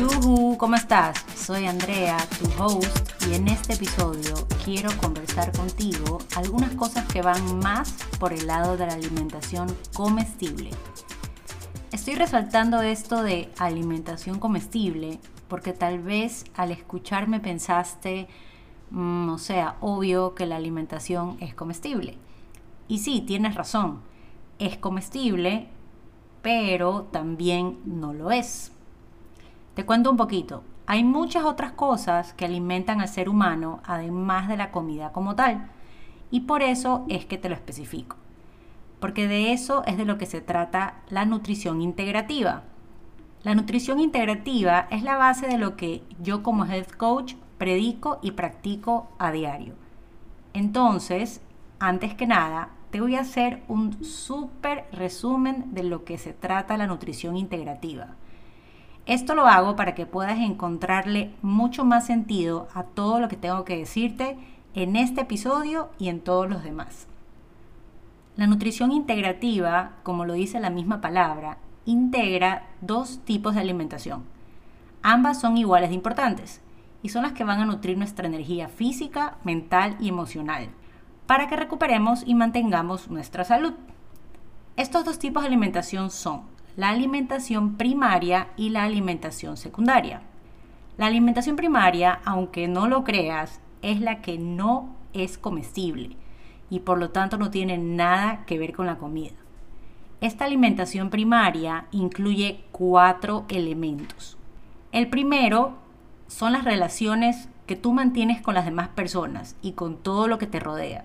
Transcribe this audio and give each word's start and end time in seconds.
Yuhu, 0.00 0.56
¿cómo 0.56 0.76
estás? 0.76 1.22
Soy 1.36 1.66
Andrea, 1.66 2.16
tu 2.38 2.62
host, 2.62 3.10
y 3.28 3.34
en 3.34 3.48
este 3.48 3.74
episodio 3.74 4.34
quiero 4.64 4.88
conversar 4.96 5.52
contigo 5.54 6.16
algunas 6.36 6.74
cosas 6.74 7.06
que 7.06 7.20
van 7.20 7.58
más 7.58 7.92
por 8.18 8.32
el 8.32 8.46
lado 8.46 8.78
de 8.78 8.86
la 8.86 8.94
alimentación 8.94 9.68
comestible. 9.92 10.70
Estoy 11.92 12.14
resaltando 12.14 12.80
esto 12.80 13.22
de 13.22 13.50
alimentación 13.58 14.38
comestible 14.38 15.18
porque 15.48 15.74
tal 15.74 15.98
vez 15.98 16.46
al 16.54 16.70
escucharme 16.70 17.38
pensaste, 17.38 18.26
mm, 18.92 19.28
o 19.28 19.36
sea, 19.36 19.76
obvio 19.82 20.34
que 20.34 20.46
la 20.46 20.56
alimentación 20.56 21.36
es 21.40 21.54
comestible. 21.54 22.16
Y 22.88 23.00
sí, 23.00 23.20
tienes 23.20 23.54
razón, 23.54 24.00
es 24.58 24.78
comestible, 24.78 25.68
pero 26.40 27.02
también 27.12 27.80
no 27.84 28.14
lo 28.14 28.30
es. 28.30 28.72
Te 29.74 29.86
cuento 29.86 30.10
un 30.10 30.16
poquito. 30.16 30.62
Hay 30.86 31.04
muchas 31.04 31.44
otras 31.44 31.72
cosas 31.72 32.32
que 32.34 32.44
alimentan 32.44 33.00
al 33.00 33.08
ser 33.08 33.28
humano, 33.28 33.80
además 33.84 34.48
de 34.48 34.56
la 34.56 34.72
comida 34.72 35.12
como 35.12 35.36
tal. 35.36 35.70
Y 36.30 36.40
por 36.40 36.62
eso 36.62 37.04
es 37.08 37.24
que 37.24 37.38
te 37.38 37.48
lo 37.48 37.54
especifico. 37.54 38.16
Porque 38.98 39.28
de 39.28 39.52
eso 39.52 39.84
es 39.86 39.96
de 39.96 40.04
lo 40.04 40.18
que 40.18 40.26
se 40.26 40.40
trata 40.40 40.96
la 41.08 41.24
nutrición 41.24 41.80
integrativa. 41.80 42.64
La 43.42 43.54
nutrición 43.54 44.00
integrativa 44.00 44.88
es 44.90 45.02
la 45.02 45.16
base 45.16 45.46
de 45.46 45.58
lo 45.58 45.76
que 45.76 46.02
yo 46.20 46.42
como 46.42 46.66
health 46.66 46.96
coach 46.96 47.34
predico 47.56 48.18
y 48.20 48.32
practico 48.32 49.08
a 49.18 49.30
diario. 49.32 49.74
Entonces, 50.52 51.40
antes 51.78 52.14
que 52.14 52.26
nada, 52.26 52.70
te 52.90 53.00
voy 53.00 53.14
a 53.14 53.20
hacer 53.20 53.62
un 53.68 54.04
súper 54.04 54.86
resumen 54.92 55.72
de 55.72 55.84
lo 55.84 56.04
que 56.04 56.18
se 56.18 56.32
trata 56.32 56.76
la 56.76 56.86
nutrición 56.86 57.36
integrativa. 57.36 58.16
Esto 59.10 59.34
lo 59.34 59.48
hago 59.48 59.74
para 59.74 59.96
que 59.96 60.06
puedas 60.06 60.38
encontrarle 60.38 61.34
mucho 61.42 61.84
más 61.84 62.06
sentido 62.06 62.68
a 62.74 62.84
todo 62.84 63.18
lo 63.18 63.26
que 63.26 63.34
tengo 63.34 63.64
que 63.64 63.76
decirte 63.76 64.38
en 64.72 64.94
este 64.94 65.22
episodio 65.22 65.90
y 65.98 66.10
en 66.10 66.20
todos 66.20 66.48
los 66.48 66.62
demás. 66.62 67.08
La 68.36 68.46
nutrición 68.46 68.92
integrativa, 68.92 69.96
como 70.04 70.24
lo 70.24 70.34
dice 70.34 70.60
la 70.60 70.70
misma 70.70 71.00
palabra, 71.00 71.58
integra 71.86 72.68
dos 72.82 73.18
tipos 73.24 73.56
de 73.56 73.62
alimentación. 73.62 74.22
Ambas 75.02 75.40
son 75.40 75.56
iguales 75.56 75.88
de 75.88 75.96
importantes 75.96 76.60
y 77.02 77.08
son 77.08 77.24
las 77.24 77.32
que 77.32 77.42
van 77.42 77.58
a 77.58 77.66
nutrir 77.66 77.98
nuestra 77.98 78.28
energía 78.28 78.68
física, 78.68 79.38
mental 79.42 79.96
y 79.98 80.08
emocional 80.08 80.68
para 81.26 81.48
que 81.48 81.56
recuperemos 81.56 82.22
y 82.24 82.36
mantengamos 82.36 83.10
nuestra 83.10 83.42
salud. 83.42 83.74
Estos 84.76 85.04
dos 85.04 85.18
tipos 85.18 85.42
de 85.42 85.48
alimentación 85.48 86.12
son 86.12 86.42
la 86.76 86.90
alimentación 86.90 87.76
primaria 87.76 88.48
y 88.56 88.70
la 88.70 88.84
alimentación 88.84 89.56
secundaria. 89.56 90.22
La 90.96 91.06
alimentación 91.06 91.56
primaria, 91.56 92.20
aunque 92.24 92.68
no 92.68 92.86
lo 92.86 93.04
creas, 93.04 93.60
es 93.82 94.00
la 94.00 94.20
que 94.22 94.38
no 94.38 94.94
es 95.12 95.38
comestible 95.38 96.16
y 96.68 96.80
por 96.80 96.98
lo 96.98 97.10
tanto 97.10 97.36
no 97.36 97.50
tiene 97.50 97.78
nada 97.78 98.44
que 98.46 98.58
ver 98.58 98.72
con 98.72 98.86
la 98.86 98.98
comida. 98.98 99.34
Esta 100.20 100.44
alimentación 100.44 101.10
primaria 101.10 101.86
incluye 101.90 102.64
cuatro 102.72 103.46
elementos. 103.48 104.36
El 104.92 105.08
primero 105.08 105.78
son 106.26 106.52
las 106.52 106.64
relaciones 106.64 107.48
que 107.66 107.76
tú 107.76 107.92
mantienes 107.92 108.40
con 108.42 108.54
las 108.54 108.64
demás 108.64 108.88
personas 108.88 109.56
y 109.62 109.72
con 109.72 109.96
todo 109.96 110.28
lo 110.28 110.38
que 110.38 110.46
te 110.46 110.60
rodea. 110.60 111.04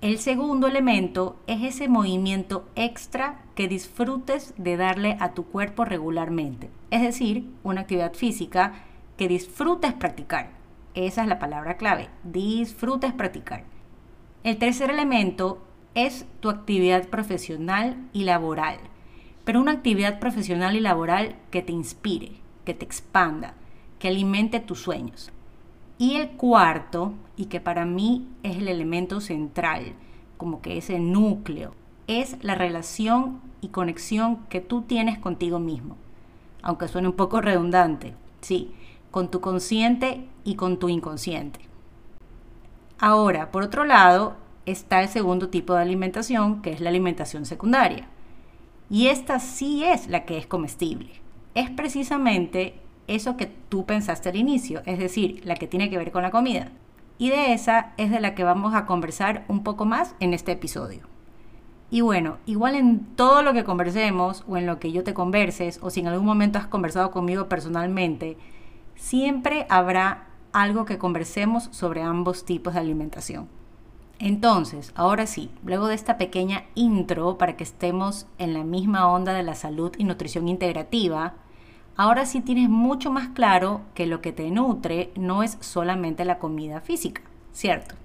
El 0.00 0.18
segundo 0.18 0.68
elemento 0.68 1.34
es 1.48 1.60
ese 1.64 1.88
movimiento 1.88 2.68
extra 2.76 3.40
que 3.56 3.66
disfrutes 3.66 4.54
de 4.56 4.76
darle 4.76 5.16
a 5.18 5.34
tu 5.34 5.46
cuerpo 5.46 5.84
regularmente, 5.84 6.70
es 6.92 7.02
decir, 7.02 7.50
una 7.64 7.80
actividad 7.80 8.14
física 8.14 8.84
que 9.16 9.26
disfrutes 9.26 9.92
practicar. 9.94 10.50
Esa 10.94 11.22
es 11.22 11.28
la 11.28 11.40
palabra 11.40 11.78
clave, 11.78 12.10
disfrutes 12.22 13.12
practicar. 13.12 13.64
El 14.44 14.58
tercer 14.58 14.90
elemento 14.90 15.66
es 15.96 16.26
tu 16.38 16.48
actividad 16.48 17.08
profesional 17.08 17.96
y 18.12 18.22
laboral, 18.22 18.78
pero 19.44 19.60
una 19.60 19.72
actividad 19.72 20.20
profesional 20.20 20.76
y 20.76 20.80
laboral 20.80 21.34
que 21.50 21.62
te 21.62 21.72
inspire, 21.72 22.36
que 22.64 22.72
te 22.72 22.84
expanda, 22.84 23.54
que 23.98 24.06
alimente 24.06 24.60
tus 24.60 24.78
sueños. 24.78 25.32
Y 25.98 26.14
el 26.14 26.30
cuarto, 26.30 27.12
y 27.36 27.46
que 27.46 27.60
para 27.60 27.84
mí 27.84 28.26
es 28.42 28.56
el 28.56 28.68
elemento 28.68 29.20
central, 29.20 29.94
como 30.36 30.62
que 30.62 30.78
ese 30.78 31.00
núcleo, 31.00 31.74
es 32.06 32.36
la 32.42 32.54
relación 32.54 33.40
y 33.60 33.68
conexión 33.68 34.38
que 34.48 34.60
tú 34.60 34.82
tienes 34.82 35.18
contigo 35.18 35.58
mismo. 35.58 35.96
Aunque 36.62 36.88
suene 36.88 37.08
un 37.08 37.14
poco 37.14 37.40
redundante, 37.40 38.14
sí, 38.40 38.72
con 39.10 39.30
tu 39.30 39.40
consciente 39.40 40.26
y 40.44 40.54
con 40.54 40.78
tu 40.78 40.88
inconsciente. 40.88 41.60
Ahora, 42.98 43.50
por 43.50 43.62
otro 43.62 43.84
lado, 43.84 44.36
está 44.66 45.02
el 45.02 45.08
segundo 45.08 45.48
tipo 45.48 45.74
de 45.74 45.82
alimentación, 45.82 46.62
que 46.62 46.72
es 46.72 46.80
la 46.80 46.90
alimentación 46.90 47.44
secundaria. 47.44 48.08
Y 48.90 49.08
esta 49.08 49.38
sí 49.38 49.84
es 49.84 50.08
la 50.08 50.24
que 50.24 50.38
es 50.38 50.46
comestible. 50.46 51.10
Es 51.54 51.70
precisamente 51.70 52.80
eso 53.08 53.36
que 53.36 53.46
tú 53.46 53.84
pensaste 53.84 54.28
al 54.28 54.36
inicio, 54.36 54.82
es 54.86 54.98
decir, 54.98 55.40
la 55.44 55.56
que 55.56 55.66
tiene 55.66 55.90
que 55.90 55.98
ver 55.98 56.12
con 56.12 56.22
la 56.22 56.30
comida. 56.30 56.70
Y 57.18 57.30
de 57.30 57.52
esa 57.52 57.92
es 57.96 58.10
de 58.10 58.20
la 58.20 58.34
que 58.36 58.44
vamos 58.44 58.74
a 58.74 58.86
conversar 58.86 59.44
un 59.48 59.64
poco 59.64 59.84
más 59.84 60.14
en 60.20 60.34
este 60.34 60.52
episodio. 60.52 61.00
Y 61.90 62.02
bueno, 62.02 62.36
igual 62.46 62.74
en 62.74 63.00
todo 63.16 63.42
lo 63.42 63.54
que 63.54 63.64
conversemos 63.64 64.44
o 64.46 64.56
en 64.56 64.66
lo 64.66 64.78
que 64.78 64.92
yo 64.92 65.04
te 65.04 65.14
converses 65.14 65.80
o 65.82 65.90
si 65.90 66.00
en 66.00 66.08
algún 66.08 66.26
momento 66.26 66.58
has 66.58 66.66
conversado 66.66 67.10
conmigo 67.10 67.48
personalmente, 67.48 68.36
siempre 68.94 69.66
habrá 69.70 70.28
algo 70.52 70.84
que 70.84 70.98
conversemos 70.98 71.68
sobre 71.72 72.02
ambos 72.02 72.44
tipos 72.44 72.74
de 72.74 72.80
alimentación. 72.80 73.48
Entonces, 74.18 74.92
ahora 74.96 75.26
sí, 75.26 75.50
luego 75.64 75.86
de 75.86 75.94
esta 75.94 76.18
pequeña 76.18 76.64
intro 76.74 77.38
para 77.38 77.56
que 77.56 77.64
estemos 77.64 78.26
en 78.38 78.52
la 78.52 78.64
misma 78.64 79.10
onda 79.10 79.32
de 79.32 79.44
la 79.44 79.54
salud 79.54 79.92
y 79.96 80.04
nutrición 80.04 80.48
integrativa, 80.48 81.34
ahora 81.98 82.24
sí 82.24 82.40
tienes 82.40 82.70
mucho 82.70 83.10
más 83.12 83.28
claro 83.28 83.82
que 83.92 84.06
lo 84.06 84.22
que 84.22 84.32
te 84.32 84.50
nutre 84.50 85.10
no 85.16 85.42
es 85.42 85.58
solamente 85.60 86.24
la 86.24 86.38
comida 86.38 86.80
física, 86.80 87.20
¿cierto? 87.52 87.96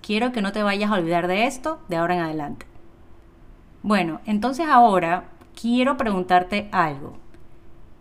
Quiero 0.00 0.32
que 0.32 0.42
no 0.42 0.52
te 0.52 0.62
vayas 0.62 0.90
a 0.90 0.94
olvidar 0.94 1.28
de 1.28 1.46
esto 1.46 1.78
de 1.88 1.96
ahora 1.96 2.14
en 2.14 2.22
adelante. 2.22 2.66
Bueno, 3.82 4.20
entonces 4.24 4.66
ahora 4.68 5.28
quiero 5.60 5.96
preguntarte 5.96 6.68
algo. 6.72 7.14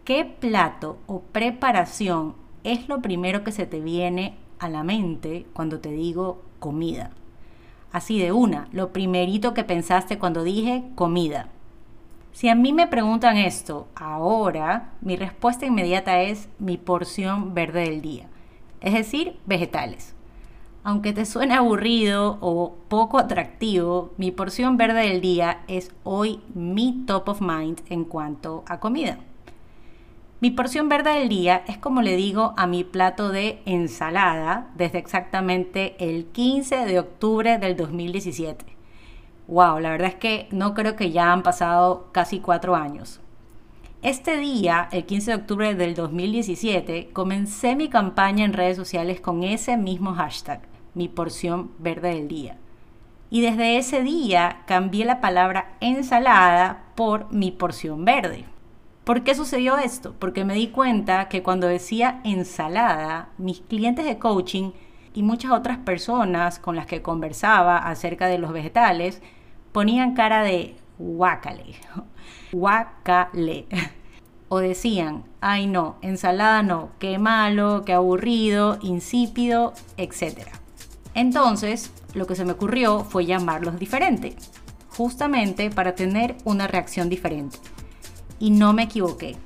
¿Qué 0.05 0.25
plato 0.25 0.97
o 1.05 1.19
preparación 1.19 2.35
es 2.63 2.87
lo 2.87 3.01
primero 3.01 3.43
que 3.43 3.51
se 3.51 3.65
te 3.65 3.81
viene 3.81 4.37
a 4.57 4.69
la 4.69 4.83
mente 4.83 5.45
cuando 5.53 5.79
te 5.79 5.91
digo 5.91 6.41
comida? 6.59 7.11
Así 7.91 8.19
de 8.19 8.31
una, 8.31 8.69
lo 8.71 8.93
primerito 8.93 9.53
que 9.53 9.65
pensaste 9.65 10.17
cuando 10.17 10.43
dije 10.43 10.85
comida. 10.95 11.49
Si 12.33 12.47
a 12.47 12.55
mí 12.55 12.71
me 12.71 12.87
preguntan 12.87 13.35
esto 13.35 13.87
ahora, 13.93 14.93
mi 15.01 15.17
respuesta 15.17 15.65
inmediata 15.65 16.21
es 16.21 16.47
mi 16.59 16.77
porción 16.77 17.53
verde 17.53 17.81
del 17.81 18.01
día, 18.01 18.27
es 18.79 18.93
decir, 18.93 19.37
vegetales. 19.45 20.15
Aunque 20.83 21.11
te 21.11 21.25
suene 21.25 21.55
aburrido 21.55 22.37
o 22.39 22.75
poco 22.87 23.19
atractivo, 23.19 24.13
mi 24.17 24.31
porción 24.31 24.77
verde 24.77 25.09
del 25.09 25.19
día 25.19 25.59
es 25.67 25.91
hoy 26.03 26.39
mi 26.55 27.03
top 27.05 27.29
of 27.29 27.41
mind 27.41 27.81
en 27.89 28.05
cuanto 28.05 28.63
a 28.65 28.79
comida. 28.79 29.19
Mi 30.39 30.51
porción 30.51 30.89
verde 30.89 31.19
del 31.19 31.29
día 31.29 31.63
es 31.67 31.77
como 31.77 32.01
le 32.01 32.15
digo 32.15 32.53
a 32.57 32.65
mi 32.65 32.83
plato 32.83 33.29
de 33.29 33.61
ensalada 33.65 34.69
desde 34.75 34.97
exactamente 34.97 35.95
el 35.99 36.25
15 36.27 36.85
de 36.85 36.97
octubre 36.97 37.57
del 37.59 37.75
2017 37.75 38.80
wow, 39.47 39.79
la 39.79 39.91
verdad 39.91 40.09
es 40.09 40.15
que 40.15 40.47
no 40.51 40.73
creo 40.73 40.95
que 40.95 41.11
ya 41.11 41.31
han 41.31 41.43
pasado 41.43 42.09
casi 42.11 42.39
cuatro 42.39 42.75
años. 42.75 43.19
Este 44.01 44.37
día, 44.37 44.89
el 44.91 45.05
15 45.05 45.31
de 45.31 45.37
octubre 45.37 45.75
del 45.75 45.93
2017, 45.93 47.11
comencé 47.13 47.75
mi 47.75 47.87
campaña 47.87 48.45
en 48.45 48.53
redes 48.53 48.75
sociales 48.75 49.21
con 49.21 49.43
ese 49.43 49.77
mismo 49.77 50.13
hashtag, 50.15 50.61
mi 50.95 51.07
porción 51.07 51.71
verde 51.77 52.15
del 52.15 52.27
día. 52.27 52.57
Y 53.29 53.41
desde 53.41 53.77
ese 53.77 54.01
día 54.01 54.63
cambié 54.65 55.05
la 55.05 55.21
palabra 55.21 55.77
ensalada 55.81 56.85
por 56.95 57.31
mi 57.31 57.51
porción 57.51 58.03
verde. 58.03 58.45
¿Por 59.03 59.23
qué 59.23 59.35
sucedió 59.35 59.77
esto? 59.77 60.15
Porque 60.17 60.45
me 60.45 60.55
di 60.55 60.69
cuenta 60.69 61.29
que 61.29 61.43
cuando 61.43 61.67
decía 61.67 62.21
ensalada, 62.23 63.29
mis 63.37 63.61
clientes 63.61 64.05
de 64.05 64.17
coaching 64.17 64.71
y 65.13 65.23
muchas 65.23 65.51
otras 65.51 65.77
personas 65.77 66.59
con 66.59 66.75
las 66.75 66.85
que 66.85 67.01
conversaba 67.01 67.77
acerca 67.77 68.27
de 68.27 68.37
los 68.37 68.53
vegetales 68.53 69.21
ponían 69.71 70.13
cara 70.13 70.43
de 70.43 70.75
guácale, 70.97 71.75
guácale. 72.51 73.65
O 74.49 74.59
decían, 74.59 75.23
ay 75.39 75.65
no, 75.67 75.95
ensalada 76.01 76.61
no, 76.61 76.89
qué 76.99 77.17
malo, 77.17 77.83
qué 77.85 77.93
aburrido, 77.93 78.79
insípido, 78.81 79.73
etc. 79.97 80.49
Entonces, 81.13 81.91
lo 82.13 82.27
que 82.27 82.35
se 82.35 82.43
me 82.43 82.51
ocurrió 82.51 83.05
fue 83.05 83.25
llamarlos 83.25 83.79
diferente, 83.79 84.35
justamente 84.89 85.69
para 85.69 85.95
tener 85.95 86.35
una 86.43 86.67
reacción 86.67 87.09
diferente. 87.09 87.57
Y 88.39 88.51
no 88.51 88.73
me 88.73 88.83
equivoqué. 88.83 89.37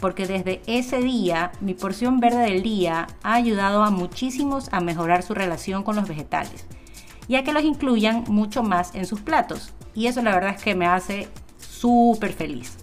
Porque 0.00 0.26
desde 0.26 0.62
ese 0.66 1.00
día 1.00 1.52
mi 1.60 1.74
porción 1.74 2.20
verde 2.20 2.42
del 2.42 2.62
día 2.62 3.06
ha 3.22 3.34
ayudado 3.34 3.82
a 3.82 3.90
muchísimos 3.90 4.68
a 4.72 4.80
mejorar 4.80 5.22
su 5.22 5.34
relación 5.34 5.82
con 5.82 5.96
los 5.96 6.08
vegetales, 6.08 6.66
ya 7.28 7.44
que 7.44 7.52
los 7.52 7.64
incluyan 7.64 8.24
mucho 8.28 8.62
más 8.62 8.94
en 8.94 9.06
sus 9.06 9.20
platos. 9.20 9.72
Y 9.94 10.06
eso 10.06 10.22
la 10.22 10.34
verdad 10.34 10.54
es 10.56 10.62
que 10.62 10.74
me 10.74 10.86
hace 10.86 11.28
súper 11.58 12.32
feliz. 12.32 12.76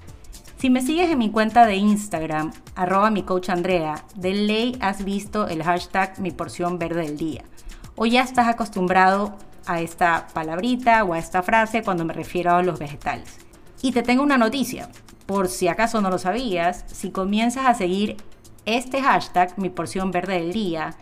Si 0.58 0.70
me 0.70 0.82
sigues 0.82 1.10
en 1.10 1.18
mi 1.18 1.32
cuenta 1.32 1.66
de 1.66 1.76
Instagram, 1.76 2.52
arroba 2.76 3.10
mi 3.10 3.24
coach 3.24 3.50
Andrea, 3.50 4.06
de 4.16 4.34
ley 4.34 4.78
has 4.80 5.04
visto 5.04 5.48
el 5.48 5.64
hashtag 5.64 6.20
mi 6.20 6.30
porción 6.30 6.78
verde 6.78 7.02
del 7.02 7.18
día. 7.18 7.44
O 7.96 8.06
ya 8.06 8.22
estás 8.22 8.48
acostumbrado 8.48 9.38
a 9.66 9.82
esta 9.82 10.28
palabrita 10.34 11.04
o 11.04 11.14
a 11.14 11.20
esta 11.20 11.42
frase 11.42 11.82
cuando 11.82 12.06
me 12.06 12.14
refiero 12.14 12.52
a 12.52 12.62
los 12.62 12.80
vegetales. 12.80 13.40
Y 13.82 13.92
te 13.92 14.04
tengo 14.04 14.22
una 14.22 14.38
noticia, 14.38 14.90
por 15.32 15.48
si 15.48 15.70
acaso 15.70 16.02
no 16.02 16.10
lo 16.10 16.18
sabías, 16.18 16.84
si 16.88 17.10
comienzas 17.10 17.66
a 17.66 17.74
seguir 17.74 18.18
este 18.66 19.02
hashtag, 19.02 19.58
mi 19.58 19.70
porción 19.70 20.12
verde 20.12 20.34
del 20.34 20.52
día, 20.52 20.96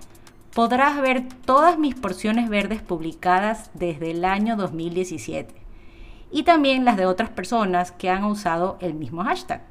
podrás 0.54 1.02
ver 1.02 1.28
todas 1.46 1.80
mis 1.80 1.96
porciones 1.96 2.48
verdes 2.48 2.80
publicadas 2.80 3.72
desde 3.74 4.12
el 4.12 4.24
año 4.24 4.56
2017 4.56 5.56
y 6.30 6.44
también 6.44 6.86
las 6.86 6.96
de 6.96 7.08
otras 7.08 7.32
personas 7.32 7.92
que 7.92 8.12
han 8.12 8.24
usado 8.24 8.78
el 8.82 8.94
mismo 8.94 9.24
hashtag. 9.24 9.64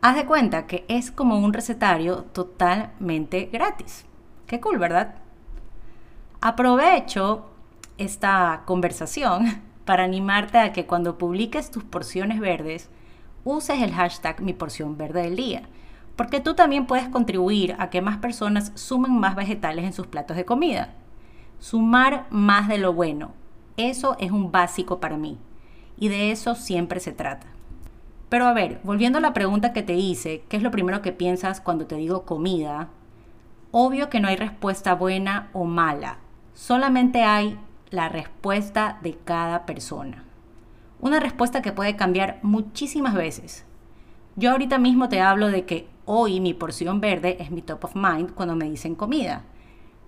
Haz 0.00 0.16
de 0.16 0.24
cuenta 0.24 0.66
que 0.66 0.86
es 0.88 1.10
como 1.10 1.38
un 1.38 1.52
recetario 1.52 2.22
totalmente 2.32 3.50
gratis. 3.52 4.06
Qué 4.46 4.60
cool, 4.62 4.78
¿verdad? 4.78 5.16
Aprovecho 6.40 7.50
esta 7.98 8.62
conversación 8.64 9.60
para 9.84 10.04
animarte 10.04 10.56
a 10.56 10.72
que 10.72 10.86
cuando 10.86 11.18
publiques 11.18 11.70
tus 11.70 11.84
porciones 11.84 12.40
verdes, 12.40 12.88
uses 13.46 13.80
el 13.80 13.92
hashtag 13.92 14.42
mi 14.42 14.52
porción 14.52 14.98
verde 14.98 15.22
del 15.22 15.36
día, 15.36 15.62
porque 16.16 16.40
tú 16.40 16.54
también 16.54 16.86
puedes 16.86 17.08
contribuir 17.08 17.76
a 17.78 17.90
que 17.90 18.02
más 18.02 18.18
personas 18.18 18.72
sumen 18.74 19.12
más 19.12 19.36
vegetales 19.36 19.84
en 19.84 19.92
sus 19.92 20.08
platos 20.08 20.36
de 20.36 20.44
comida. 20.44 20.94
Sumar 21.60 22.26
más 22.30 22.68
de 22.68 22.78
lo 22.78 22.92
bueno, 22.92 23.30
eso 23.76 24.16
es 24.18 24.32
un 24.32 24.50
básico 24.50 24.98
para 24.98 25.16
mí 25.16 25.38
y 25.96 26.08
de 26.08 26.32
eso 26.32 26.56
siempre 26.56 26.98
se 26.98 27.12
trata. 27.12 27.46
Pero 28.28 28.46
a 28.46 28.52
ver, 28.52 28.80
volviendo 28.82 29.18
a 29.18 29.22
la 29.22 29.32
pregunta 29.32 29.72
que 29.72 29.84
te 29.84 29.94
hice, 29.94 30.42
¿qué 30.48 30.56
es 30.56 30.62
lo 30.64 30.72
primero 30.72 31.00
que 31.00 31.12
piensas 31.12 31.60
cuando 31.60 31.86
te 31.86 31.94
digo 31.94 32.24
comida? 32.24 32.88
Obvio 33.70 34.10
que 34.10 34.18
no 34.18 34.26
hay 34.26 34.36
respuesta 34.36 34.94
buena 34.96 35.50
o 35.52 35.64
mala, 35.64 36.18
solamente 36.52 37.22
hay 37.22 37.56
la 37.90 38.08
respuesta 38.08 38.98
de 39.02 39.16
cada 39.24 39.66
persona. 39.66 40.25
Una 41.00 41.20
respuesta 41.20 41.62
que 41.62 41.72
puede 41.72 41.96
cambiar 41.96 42.38
muchísimas 42.42 43.14
veces. 43.14 43.64
Yo 44.36 44.50
ahorita 44.50 44.78
mismo 44.78 45.08
te 45.08 45.20
hablo 45.20 45.48
de 45.48 45.64
que 45.64 45.88
hoy 46.04 46.40
mi 46.40 46.54
porción 46.54 47.00
verde 47.00 47.36
es 47.40 47.50
mi 47.50 47.62
top 47.62 47.84
of 47.84 47.94
mind 47.94 48.32
cuando 48.32 48.56
me 48.56 48.68
dicen 48.70 48.94
comida. 48.94 49.42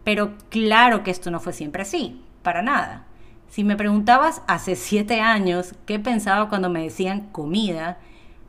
Pero 0.04 0.34
claro 0.48 1.02
que 1.02 1.10
esto 1.10 1.30
no 1.30 1.40
fue 1.40 1.52
siempre 1.52 1.82
así, 1.82 2.22
para 2.42 2.62
nada. 2.62 3.04
Si 3.48 3.64
me 3.64 3.76
preguntabas 3.76 4.42
hace 4.46 4.76
siete 4.76 5.20
años 5.20 5.74
qué 5.86 5.98
pensaba 5.98 6.48
cuando 6.48 6.70
me 6.70 6.82
decían 6.82 7.28
comida, 7.32 7.98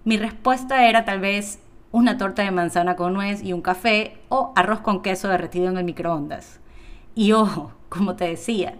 mi 0.04 0.18
respuesta 0.18 0.88
era 0.88 1.06
tal 1.06 1.20
vez 1.20 1.60
una 1.92 2.18
torta 2.18 2.44
de 2.44 2.52
manzana 2.52 2.96
con 2.96 3.14
nuez 3.14 3.44
y 3.44 3.54
un 3.54 3.62
café 3.62 4.18
o 4.30 4.54
arroz 4.56 4.82
con 4.82 5.02
queso 5.02 5.28
derretido 5.28 5.70
en 5.70 5.78
el 5.78 5.84
microondas. 5.84 6.60
Y 7.16 7.32
ojo, 7.32 7.74
como 7.90 8.16
te 8.16 8.26
decía, 8.26 8.76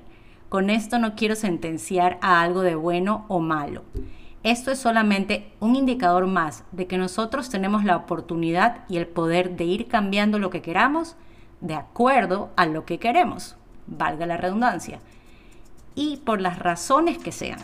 con 0.50 0.72
esto 0.72 0.98
no 0.98 1.16
quiero 1.16 1.36
sentenciar 1.36 2.18
a 2.22 2.42
algo 2.42 2.62
de 2.62 2.74
bueno 2.76 3.26
o 3.28 3.40
malo. 3.40 3.84
Esto 4.42 4.72
es 4.72 4.80
solamente 4.80 5.52
un 5.60 5.76
indicador 5.76 6.26
más 6.26 6.64
de 6.72 6.88
que 6.88 6.98
nosotros 6.98 7.50
tenemos 7.50 7.84
la 7.84 7.96
oportunidad 7.96 8.84
y 8.90 8.98
el 8.98 9.08
poder 9.08 9.56
de 9.58 9.66
ir 9.66 9.88
cambiando 9.88 10.40
lo 10.40 10.50
que 10.50 10.62
queramos 10.62 11.16
de 11.62 11.76
acuerdo 11.76 12.50
a 12.56 12.66
lo 12.66 12.86
que 12.86 13.00
queremos, 13.00 13.58
valga 13.86 14.26
la 14.26 14.38
redundancia 14.38 15.00
y 15.94 16.18
por 16.18 16.42
las 16.42 16.58
razones 16.58 17.18
que 17.18 17.32
sean. 17.32 17.60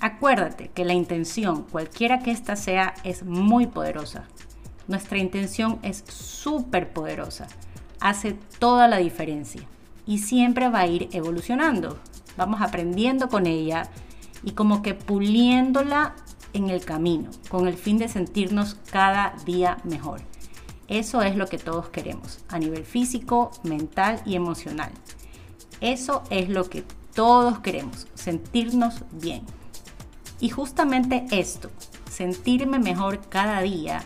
Acuérdate 0.00 0.68
que 0.68 0.84
la 0.84 0.94
intención, 0.94 1.62
cualquiera 1.62 2.18
que 2.18 2.32
ésta 2.32 2.56
sea, 2.56 2.94
es 3.04 3.22
muy 3.22 3.68
poderosa. 3.68 4.24
Nuestra 4.88 5.18
intención 5.18 5.78
es 5.82 6.04
súper 6.08 6.92
poderosa. 6.92 7.46
Hace 8.00 8.36
toda 8.58 8.88
la 8.88 8.96
diferencia 8.96 9.62
y 10.06 10.18
siempre 10.18 10.68
va 10.68 10.80
a 10.80 10.86
ir 10.86 11.08
evolucionando. 11.12 11.98
Vamos 12.36 12.60
aprendiendo 12.60 13.28
con 13.28 13.46
ella 13.46 13.88
y 14.42 14.52
como 14.52 14.82
que 14.82 14.94
puliéndola 14.94 16.14
en 16.52 16.70
el 16.70 16.84
camino, 16.84 17.30
con 17.48 17.68
el 17.68 17.74
fin 17.74 17.98
de 17.98 18.08
sentirnos 18.08 18.76
cada 18.90 19.34
día 19.44 19.78
mejor. 19.84 20.20
Eso 20.88 21.22
es 21.22 21.36
lo 21.36 21.46
que 21.46 21.58
todos 21.58 21.88
queremos, 21.88 22.40
a 22.48 22.58
nivel 22.58 22.84
físico, 22.84 23.50
mental 23.62 24.20
y 24.26 24.34
emocional. 24.34 24.90
Eso 25.80 26.22
es 26.30 26.48
lo 26.48 26.68
que 26.68 26.84
todos 27.14 27.60
queremos, 27.60 28.06
sentirnos 28.14 29.02
bien. 29.12 29.42
Y 30.40 30.50
justamente 30.50 31.24
esto, 31.30 31.70
sentirme 32.10 32.78
mejor 32.78 33.20
cada 33.28 33.62
día, 33.62 34.04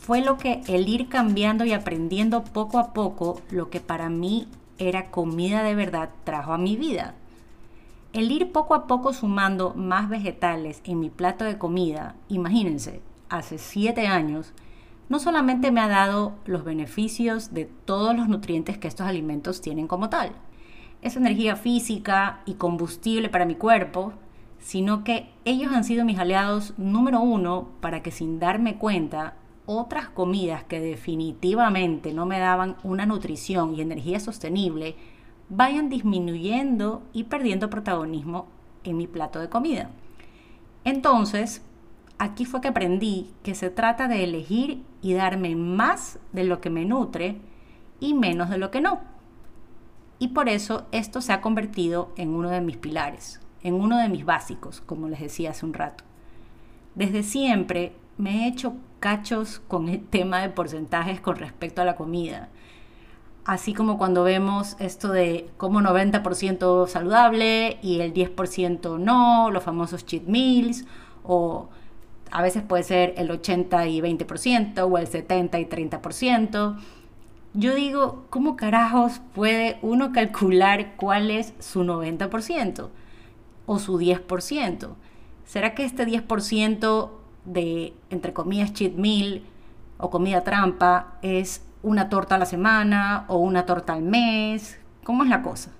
fue 0.00 0.20
lo 0.20 0.36
que 0.36 0.60
el 0.68 0.88
ir 0.88 1.08
cambiando 1.08 1.64
y 1.64 1.72
aprendiendo 1.72 2.44
poco 2.44 2.78
a 2.78 2.92
poco 2.92 3.40
lo 3.50 3.70
que 3.70 3.80
para 3.80 4.10
mí 4.10 4.46
era 4.78 5.10
comida 5.10 5.62
de 5.62 5.74
verdad 5.74 6.10
trajo 6.24 6.52
a 6.52 6.58
mi 6.58 6.76
vida. 6.76 7.14
El 8.12 8.30
ir 8.30 8.52
poco 8.52 8.74
a 8.74 8.86
poco 8.86 9.12
sumando 9.12 9.74
más 9.74 10.08
vegetales 10.08 10.80
en 10.84 11.00
mi 11.00 11.10
plato 11.10 11.44
de 11.44 11.58
comida, 11.58 12.14
imagínense, 12.28 13.00
hace 13.28 13.58
siete 13.58 14.06
años, 14.06 14.52
no 15.08 15.18
solamente 15.18 15.70
me 15.70 15.80
ha 15.80 15.88
dado 15.88 16.34
los 16.46 16.64
beneficios 16.64 17.52
de 17.52 17.64
todos 17.64 18.16
los 18.16 18.28
nutrientes 18.28 18.78
que 18.78 18.88
estos 18.88 19.06
alimentos 19.06 19.60
tienen 19.60 19.88
como 19.88 20.08
tal, 20.08 20.32
es 21.02 21.16
energía 21.16 21.56
física 21.56 22.40
y 22.46 22.54
combustible 22.54 23.28
para 23.28 23.44
mi 23.44 23.56
cuerpo, 23.56 24.14
sino 24.58 25.04
que 25.04 25.28
ellos 25.44 25.70
han 25.72 25.84
sido 25.84 26.06
mis 26.06 26.18
aliados 26.18 26.72
número 26.78 27.20
uno 27.20 27.68
para 27.80 28.02
que 28.02 28.10
sin 28.10 28.38
darme 28.38 28.76
cuenta 28.76 29.34
otras 29.66 30.08
comidas 30.08 30.64
que 30.64 30.80
definitivamente 30.80 32.12
no 32.12 32.26
me 32.26 32.38
daban 32.38 32.76
una 32.82 33.06
nutrición 33.06 33.74
y 33.74 33.80
energía 33.80 34.20
sostenible 34.20 34.96
vayan 35.48 35.88
disminuyendo 35.88 37.02
y 37.12 37.24
perdiendo 37.24 37.70
protagonismo 37.70 38.46
en 38.84 38.96
mi 38.96 39.06
plato 39.06 39.38
de 39.38 39.48
comida. 39.48 39.90
Entonces, 40.84 41.62
aquí 42.18 42.44
fue 42.44 42.60
que 42.60 42.68
aprendí 42.68 43.30
que 43.42 43.54
se 43.54 43.70
trata 43.70 44.08
de 44.08 44.24
elegir 44.24 44.82
y 45.02 45.14
darme 45.14 45.56
más 45.56 46.18
de 46.32 46.44
lo 46.44 46.60
que 46.60 46.70
me 46.70 46.84
nutre 46.84 47.38
y 48.00 48.14
menos 48.14 48.50
de 48.50 48.58
lo 48.58 48.70
que 48.70 48.80
no 48.80 49.14
y 50.18 50.28
por 50.28 50.48
eso 50.48 50.86
esto 50.92 51.20
se 51.20 51.32
ha 51.32 51.40
convertido 51.40 52.12
en 52.16 52.30
uno 52.30 52.48
de 52.50 52.60
mis 52.60 52.76
pilares, 52.76 53.40
en 53.62 53.74
uno 53.74 53.98
de 53.98 54.08
mis 54.08 54.24
básicos, 54.24 54.80
como 54.80 55.08
les 55.08 55.20
decía 55.20 55.50
hace 55.50 55.66
un 55.66 55.74
rato. 55.74 56.04
Desde 56.94 57.22
siempre 57.22 57.92
me 58.16 58.44
he 58.44 58.48
hecho 58.48 58.74
cachos 59.04 59.60
con 59.68 59.90
el 59.90 60.02
tema 60.02 60.40
de 60.40 60.48
porcentajes 60.48 61.20
con 61.20 61.36
respecto 61.36 61.82
a 61.82 61.84
la 61.84 61.94
comida. 61.94 62.48
Así 63.44 63.74
como 63.74 63.98
cuando 63.98 64.24
vemos 64.24 64.76
esto 64.78 65.12
de 65.12 65.50
como 65.58 65.82
90% 65.82 66.88
saludable 66.88 67.76
y 67.82 68.00
el 68.00 68.14
10% 68.14 68.98
no, 68.98 69.50
los 69.50 69.62
famosos 69.62 70.06
cheat 70.06 70.22
meals, 70.22 70.86
o 71.22 71.68
a 72.30 72.40
veces 72.40 72.62
puede 72.62 72.82
ser 72.82 73.12
el 73.18 73.30
80 73.30 73.88
y 73.88 74.00
20% 74.00 74.90
o 74.90 74.96
el 74.96 75.06
70 75.06 75.58
y 75.58 75.66
30% 75.66 76.76
yo 77.52 77.74
digo, 77.74 78.24
¿cómo 78.30 78.56
carajos 78.56 79.20
puede 79.34 79.78
uno 79.82 80.12
calcular 80.12 80.96
cuál 80.96 81.30
es 81.30 81.52
su 81.58 81.84
90% 81.84 82.88
o 83.66 83.78
su 83.78 83.98
10%? 83.98 84.94
¿Será 85.44 85.74
que 85.74 85.84
este 85.84 86.06
10% 86.06 87.10
de, 87.44 87.94
entre 88.10 88.32
comillas, 88.32 88.72
cheat 88.72 88.94
meal 88.94 89.42
o 89.98 90.10
comida 90.10 90.44
trampa 90.44 91.18
es 91.22 91.64
una 91.82 92.08
torta 92.08 92.34
a 92.36 92.38
la 92.38 92.46
semana 92.46 93.24
o 93.28 93.38
una 93.38 93.66
torta 93.66 93.92
al 93.92 94.02
mes? 94.02 94.78
¿Cómo 95.04 95.22
es 95.22 95.30
la 95.30 95.42
cosa? 95.42 95.72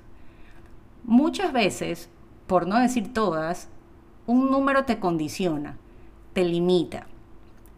Muchas 1.04 1.52
veces, 1.52 2.10
por 2.46 2.66
no 2.66 2.78
decir 2.78 3.12
todas, 3.12 3.68
un 4.26 4.50
número 4.50 4.84
te 4.84 4.98
condiciona, 4.98 5.76
te 6.32 6.44
limita 6.44 7.06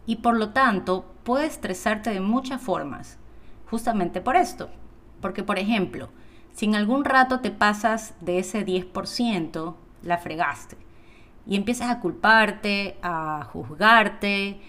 y 0.07 0.17
por 0.17 0.37
lo 0.37 0.51
tanto 0.51 1.05
puede 1.25 1.47
estresarte 1.47 2.11
de 2.11 2.21
muchas 2.21 2.61
formas 2.61 3.19
justamente 3.71 4.21
por 4.21 4.37
esto. 4.37 4.71
Porque, 5.21 5.43
por 5.43 5.59
ejemplo, 5.59 6.09
si 6.53 6.67
en 6.67 6.75
algún 6.75 7.05
rato 7.05 7.41
te 7.41 7.51
pasas 7.51 8.15
de 8.21 8.39
ese 8.39 8.65
10%, 8.65 9.75
la 10.03 10.19
fregaste. 10.19 10.77
Y 11.47 11.57
empiezas 11.57 11.91
a 11.91 12.01
culparte, 12.01 12.97
a 13.03 13.49
juzgarte, 13.53 14.61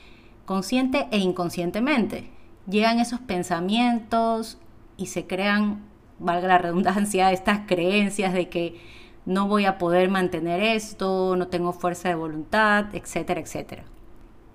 consciente 0.45 1.07
e 1.11 1.17
inconscientemente. 1.17 2.29
Llegan 2.67 2.99
esos 2.99 3.19
pensamientos 3.19 4.57
y 4.95 5.07
se 5.07 5.27
crean, 5.27 5.83
valga 6.19 6.47
la 6.47 6.57
redundancia, 6.57 7.31
estas 7.33 7.61
creencias 7.67 8.33
de 8.33 8.49
que 8.49 8.79
no 9.25 9.47
voy 9.47 9.65
a 9.65 9.77
poder 9.77 10.09
mantener 10.09 10.63
esto, 10.63 11.35
no 11.35 11.47
tengo 11.47 11.73
fuerza 11.73 12.09
de 12.09 12.15
voluntad, 12.15 12.95
etcétera, 12.95 13.41
etcétera. 13.41 13.83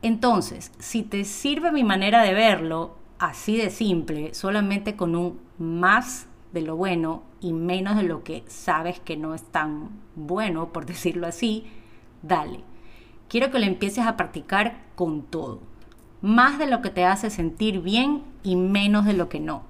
Entonces, 0.00 0.72
si 0.78 1.02
te 1.02 1.24
sirve 1.24 1.70
mi 1.70 1.84
manera 1.84 2.22
de 2.22 2.34
verlo, 2.34 2.96
así 3.18 3.56
de 3.56 3.70
simple, 3.70 4.34
solamente 4.34 4.96
con 4.96 5.14
un 5.14 5.38
más 5.58 6.26
de 6.52 6.62
lo 6.62 6.76
bueno 6.76 7.22
y 7.40 7.52
menos 7.52 7.96
de 7.96 8.02
lo 8.02 8.24
que 8.24 8.42
sabes 8.48 8.98
que 8.98 9.16
no 9.16 9.34
es 9.34 9.42
tan 9.44 9.90
bueno, 10.16 10.72
por 10.72 10.86
decirlo 10.86 11.26
así, 11.26 11.66
dale. 12.22 12.60
Quiero 13.28 13.50
que 13.50 13.58
lo 13.58 13.66
empieces 13.66 14.06
a 14.06 14.16
practicar 14.16 14.82
con 14.94 15.22
todo. 15.22 15.60
Más 16.20 16.58
de 16.58 16.66
lo 16.66 16.82
que 16.82 16.90
te 16.90 17.04
hace 17.04 17.30
sentir 17.30 17.80
bien 17.80 18.22
y 18.42 18.56
menos 18.56 19.04
de 19.04 19.12
lo 19.12 19.28
que 19.28 19.40
no. 19.40 19.64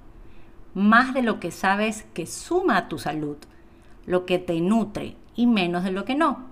Más 0.73 1.13
de 1.13 1.21
lo 1.21 1.39
que 1.39 1.51
sabes 1.51 2.05
que 2.13 2.25
suma 2.25 2.77
a 2.77 2.87
tu 2.89 2.97
salud, 2.97 3.37
lo 4.05 4.25
que 4.25 4.39
te 4.39 4.59
nutre 4.59 5.15
y 5.35 5.47
menos 5.47 5.83
de 5.83 5.91
lo 5.91 6.05
que 6.05 6.15
no. 6.15 6.45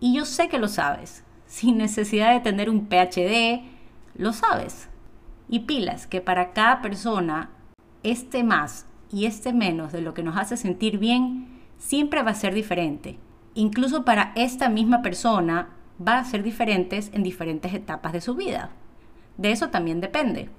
Y 0.00 0.14
yo 0.14 0.24
sé 0.24 0.48
que 0.48 0.58
lo 0.58 0.68
sabes. 0.68 1.24
Sin 1.46 1.78
necesidad 1.78 2.32
de 2.32 2.40
tener 2.40 2.70
un 2.70 2.86
PhD, 2.86 3.62
lo 4.14 4.32
sabes. 4.32 4.88
Y 5.48 5.60
pilas, 5.60 6.06
que 6.06 6.20
para 6.20 6.52
cada 6.52 6.82
persona, 6.82 7.50
este 8.02 8.44
más 8.44 8.86
y 9.10 9.26
este 9.26 9.52
menos 9.52 9.92
de 9.92 10.00
lo 10.00 10.14
que 10.14 10.22
nos 10.22 10.36
hace 10.36 10.56
sentir 10.56 10.98
bien 10.98 11.60
siempre 11.78 12.22
va 12.22 12.32
a 12.32 12.34
ser 12.34 12.54
diferente. 12.54 13.18
Incluso 13.56 14.04
para 14.04 14.32
esta 14.36 14.68
misma 14.68 15.00
persona 15.00 15.68
va 16.06 16.18
a 16.18 16.24
ser 16.24 16.42
diferentes 16.42 17.10
en 17.14 17.22
diferentes 17.22 17.72
etapas 17.72 18.12
de 18.12 18.20
su 18.20 18.34
vida. 18.34 18.68
De 19.38 19.50
eso 19.50 19.70
también 19.70 20.02
depende. 20.02 20.50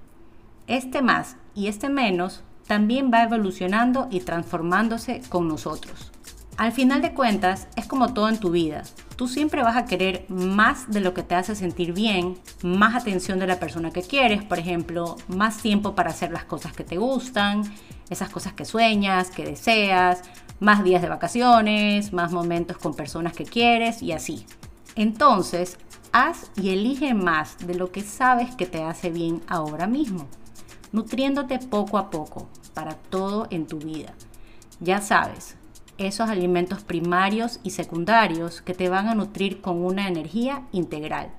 Este 0.66 1.04
más 1.04 1.38
y 1.54 1.68
este 1.68 1.90
menos 1.90 2.44
también 2.66 3.12
va 3.14 3.22
evolucionando 3.22 4.08
y 4.10 4.22
transformándose 4.22 5.22
con 5.30 5.48
nosotros. 5.48 6.12
Al 6.58 6.72
final 6.72 7.04
de 7.04 7.14
cuentas, 7.14 7.68
es 7.76 7.86
como 7.86 8.16
todo 8.16 8.30
en 8.30 8.40
tu 8.40 8.50
vida. 8.50 8.82
Tú 9.16 9.28
siempre 9.28 9.62
vas 9.62 9.78
a 9.78 9.86
querer 9.86 10.26
más 10.28 10.90
de 10.90 11.02
lo 11.02 11.14
que 11.14 11.22
te 11.22 11.36
hace 11.36 11.56
sentir 11.56 11.94
bien, 11.94 12.36
más 12.64 12.96
atención 12.96 13.38
de 13.38 13.46
la 13.46 13.60
persona 13.60 13.92
que 13.92 14.02
quieres, 14.02 14.44
por 14.44 14.58
ejemplo, 14.58 15.18
más 15.28 15.58
tiempo 15.58 15.94
para 15.94 16.10
hacer 16.10 16.32
las 16.32 16.46
cosas 16.46 16.74
que 16.74 16.84
te 16.84 16.98
gustan, 16.98 17.62
esas 18.10 18.30
cosas 18.30 18.54
que 18.54 18.66
sueñas, 18.66 19.30
que 19.30 19.46
deseas, 19.46 20.24
más 20.60 20.84
días 20.84 21.02
de 21.02 21.10
vacaciones, 21.10 22.14
más 22.14 22.32
momentos 22.32 22.78
con 22.78 22.94
personas 22.94 23.34
que 23.34 23.46
quieres 23.46 24.02
y 24.02 24.12
así. 24.12 24.46
Entonces, 24.96 25.78
haz 26.12 26.52
y 26.56 26.70
elige 26.70 27.14
más 27.14 27.58
de 27.66 27.76
lo 27.76 27.92
que 27.92 28.02
sabes 28.02 28.56
que 28.56 28.66
te 28.66 28.84
hace 28.84 29.12
bien 29.12 29.42
ahora 29.48 29.88
mismo, 29.88 30.28
nutriéndote 30.92 31.60
poco 31.60 31.98
a 31.98 32.10
poco 32.10 32.48
para 32.74 32.96
todo 32.96 33.48
en 33.52 33.68
tu 33.68 33.78
vida. 33.78 34.14
Ya 34.80 35.02
sabes, 35.02 35.56
esos 35.98 36.30
alimentos 36.30 36.84
primarios 36.84 37.60
y 37.64 37.72
secundarios 37.72 38.62
que 38.62 38.74
te 38.74 38.90
van 38.90 39.08
a 39.08 39.16
nutrir 39.16 39.62
con 39.62 39.84
una 39.84 40.08
energía 40.08 40.64
integral. 40.72 41.32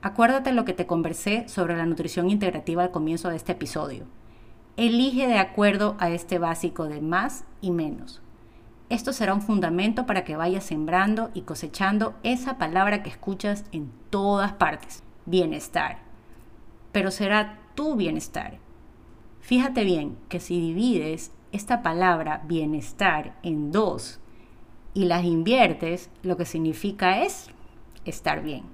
Acuérdate 0.00 0.52
lo 0.52 0.64
que 0.64 0.74
te 0.74 0.86
conversé 0.86 1.48
sobre 1.48 1.76
la 1.76 1.86
nutrición 1.86 2.30
integrativa 2.30 2.84
al 2.84 2.90
comienzo 2.90 3.30
de 3.30 3.36
este 3.36 3.52
episodio. 3.52 4.04
Elige 4.76 5.26
de 5.26 5.38
acuerdo 5.38 5.96
a 5.98 6.10
este 6.10 6.38
básico 6.38 6.84
de 6.84 7.00
más 7.00 7.44
y 7.60 7.72
menos. 7.72 8.22
Esto 8.90 9.12
será 9.12 9.34
un 9.34 9.42
fundamento 9.42 10.06
para 10.06 10.24
que 10.24 10.36
vayas 10.36 10.64
sembrando 10.64 11.30
y 11.34 11.42
cosechando 11.42 12.14
esa 12.22 12.56
palabra 12.56 13.02
que 13.02 13.10
escuchas 13.10 13.64
en 13.70 13.90
todas 14.08 14.54
partes, 14.54 15.02
bienestar. 15.26 15.98
Pero 16.92 17.10
será 17.10 17.58
tu 17.74 17.96
bienestar. 17.96 18.58
Fíjate 19.40 19.84
bien 19.84 20.16
que 20.28 20.40
si 20.40 20.58
divides 20.60 21.32
esta 21.52 21.82
palabra 21.82 22.42
bienestar 22.46 23.36
en 23.42 23.72
dos 23.72 24.20
y 24.94 25.04
las 25.04 25.24
inviertes, 25.24 26.10
lo 26.22 26.36
que 26.36 26.46
significa 26.46 27.22
es 27.22 27.48
estar 28.06 28.42
bien. 28.42 28.64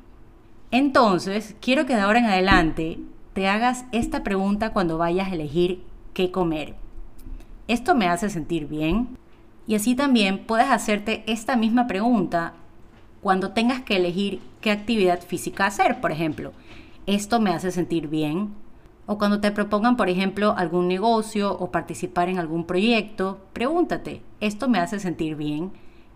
Entonces, 0.71 1.57
quiero 1.61 1.87
que 1.87 1.95
de 1.95 2.01
ahora 2.01 2.21
en 2.21 2.27
adelante 2.27 3.01
te 3.33 3.49
hagas 3.49 3.85
esta 3.91 4.23
pregunta 4.23 4.73
cuando 4.73 4.97
vayas 4.97 5.29
a 5.29 5.35
elegir 5.35 5.85
qué 6.15 6.31
comer. 6.31 6.77
¿Esto 7.67 7.95
me 7.95 8.09
hace 8.09 8.31
sentir 8.31 8.67
bien? 8.69 9.19
Y 9.67 9.75
así 9.75 9.95
también 9.95 10.45
puedes 10.47 10.69
hacerte 10.69 11.25
esta 11.27 11.57
misma 11.57 11.87
pregunta 11.87 12.55
cuando 13.23 13.53
tengas 13.53 13.81
que 13.81 13.97
elegir 13.97 14.41
qué 14.61 14.71
actividad 14.71 15.23
física 15.23 15.67
hacer. 15.67 16.01
Por 16.01 16.13
ejemplo, 16.13 16.53
¿esto 17.07 17.41
me 17.41 17.51
hace 17.51 17.71
sentir 17.71 18.09
bien? 18.09 18.53
O 19.07 19.19
cuando 19.19 19.41
te 19.41 19.51
propongan, 19.51 19.97
por 19.97 20.09
ejemplo, 20.09 20.55
algún 20.57 20.89
negocio 20.89 21.57
o 21.57 21.71
participar 21.71 22.29
en 22.29 22.39
algún 22.39 22.65
proyecto, 22.65 23.39
pregúntate, 23.53 24.23
¿esto 24.41 24.69
me 24.69 24.79
hace 24.79 25.01
sentir 25.01 25.37
bien? 25.37 25.73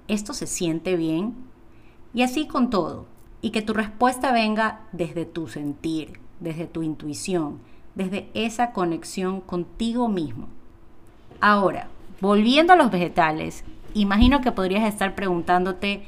¿Esto 0.07 0.33
se 0.33 0.47
siente 0.47 0.97
bien? 0.97 1.35
Y 2.15 2.23
así 2.23 2.47
con 2.47 2.71
todo. 2.71 3.07
Y 3.41 3.51
que 3.51 3.63
tu 3.63 3.73
respuesta 3.73 4.33
venga 4.33 4.81
desde 4.93 5.25
tu 5.25 5.49
sentir, 5.49 6.21
desde 6.41 6.67
tu 6.67 6.83
intuición, 6.83 7.59
desde 7.95 8.29
esa 8.35 8.73
conexión 8.73 9.41
contigo 9.41 10.09
mismo. 10.09 10.49
Ahora, 11.41 11.89
volviendo 12.21 12.73
a 12.73 12.77
los 12.77 12.91
vegetales, 12.91 13.65
imagino 13.95 14.41
que 14.41 14.53
podrías 14.53 14.85
estar 14.85 15.15
preguntándote, 15.15 16.05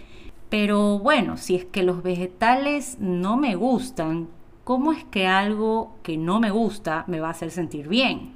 pero 0.48 0.98
bueno, 0.98 1.36
si 1.36 1.54
es 1.54 1.64
que 1.64 1.82
los 1.82 2.02
vegetales 2.02 2.98
no 2.98 3.36
me 3.36 3.54
gustan, 3.54 4.28
¿cómo 4.64 4.92
es 4.92 5.04
que 5.04 5.26
algo 5.26 5.96
que 6.02 6.16
no 6.16 6.40
me 6.40 6.50
gusta 6.50 7.04
me 7.06 7.20
va 7.20 7.28
a 7.28 7.32
hacer 7.32 7.50
sentir 7.50 7.88
bien? 7.88 8.32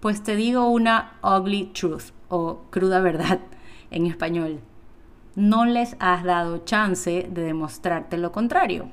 Pues 0.00 0.22
te 0.22 0.36
digo 0.36 0.68
una 0.68 1.14
ugly 1.22 1.70
truth 1.72 2.10
o 2.28 2.60
cruda 2.70 3.00
verdad 3.00 3.40
en 3.90 4.06
español. 4.06 4.60
No 5.34 5.64
les 5.64 5.96
has 6.00 6.24
dado 6.24 6.58
chance 6.58 7.28
de 7.30 7.42
demostrarte 7.42 8.18
lo 8.18 8.32
contrario. 8.32 8.88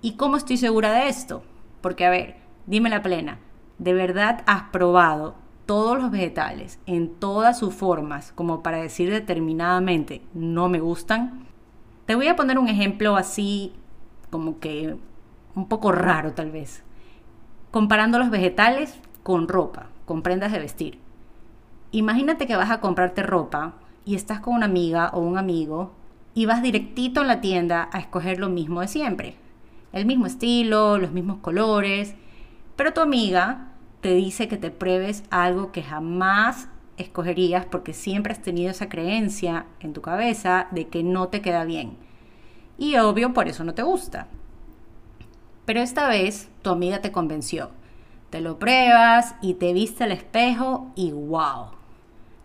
¿Y 0.00 0.12
cómo 0.16 0.36
estoy 0.36 0.56
segura 0.56 0.92
de 0.92 1.08
esto? 1.08 1.42
Porque 1.80 2.04
a 2.04 2.10
ver, 2.10 2.36
dime 2.66 2.90
la 2.90 3.02
plena, 3.02 3.38
¿de 3.78 3.94
verdad 3.94 4.42
has 4.46 4.64
probado 4.64 5.41
todos 5.66 5.98
los 6.00 6.10
vegetales 6.10 6.78
en 6.86 7.14
todas 7.14 7.58
sus 7.58 7.74
formas 7.74 8.32
como 8.32 8.62
para 8.62 8.78
decir 8.78 9.10
determinadamente 9.10 10.22
no 10.34 10.68
me 10.68 10.80
gustan? 10.80 11.46
Te 12.06 12.14
voy 12.14 12.28
a 12.28 12.36
poner 12.36 12.58
un 12.58 12.68
ejemplo 12.68 13.16
así 13.16 13.72
como 14.30 14.58
que 14.58 14.96
un 15.54 15.68
poco 15.68 15.92
raro 15.92 16.32
tal 16.32 16.50
vez, 16.50 16.82
comparando 17.70 18.18
los 18.18 18.30
vegetales 18.30 18.98
con 19.22 19.48
ropa, 19.48 19.86
con 20.06 20.22
prendas 20.22 20.52
de 20.52 20.58
vestir. 20.58 20.98
Imagínate 21.90 22.46
que 22.46 22.56
vas 22.56 22.70
a 22.70 22.80
comprarte 22.80 23.22
ropa 23.22 23.74
y 24.04 24.14
estás 24.14 24.40
con 24.40 24.54
una 24.54 24.66
amiga 24.66 25.10
o 25.12 25.20
un 25.20 25.38
amigo 25.38 25.92
y 26.34 26.46
vas 26.46 26.62
directito 26.62 27.20
en 27.20 27.28
la 27.28 27.40
tienda 27.40 27.88
a 27.92 27.98
escoger 27.98 28.38
lo 28.38 28.48
mismo 28.48 28.80
de 28.80 28.88
siempre. 28.88 29.36
El 29.92 30.06
mismo 30.06 30.26
estilo, 30.26 30.96
los 30.96 31.12
mismos 31.12 31.38
colores, 31.38 32.14
pero 32.76 32.94
tu 32.94 33.02
amiga 33.02 33.71
te 34.02 34.14
dice 34.14 34.48
que 34.48 34.56
te 34.56 34.72
pruebes 34.72 35.22
algo 35.30 35.70
que 35.70 35.82
jamás 35.82 36.68
escogerías 36.96 37.64
porque 37.64 37.94
siempre 37.94 38.32
has 38.32 38.42
tenido 38.42 38.70
esa 38.70 38.88
creencia 38.88 39.64
en 39.78 39.92
tu 39.92 40.02
cabeza 40.02 40.66
de 40.72 40.88
que 40.88 41.04
no 41.04 41.28
te 41.28 41.40
queda 41.40 41.64
bien. 41.64 41.96
Y 42.76 42.96
obvio, 42.96 43.32
por 43.32 43.46
eso 43.46 43.62
no 43.62 43.74
te 43.74 43.84
gusta. 43.84 44.26
Pero 45.64 45.80
esta 45.80 46.08
vez 46.08 46.48
tu 46.62 46.70
amiga 46.70 47.00
te 47.00 47.12
convenció. 47.12 47.70
Te 48.30 48.40
lo 48.40 48.58
pruebas 48.58 49.36
y 49.40 49.54
te 49.54 49.72
viste 49.72 50.02
al 50.02 50.12
espejo 50.12 50.90
y 50.96 51.12
wow. 51.12 51.66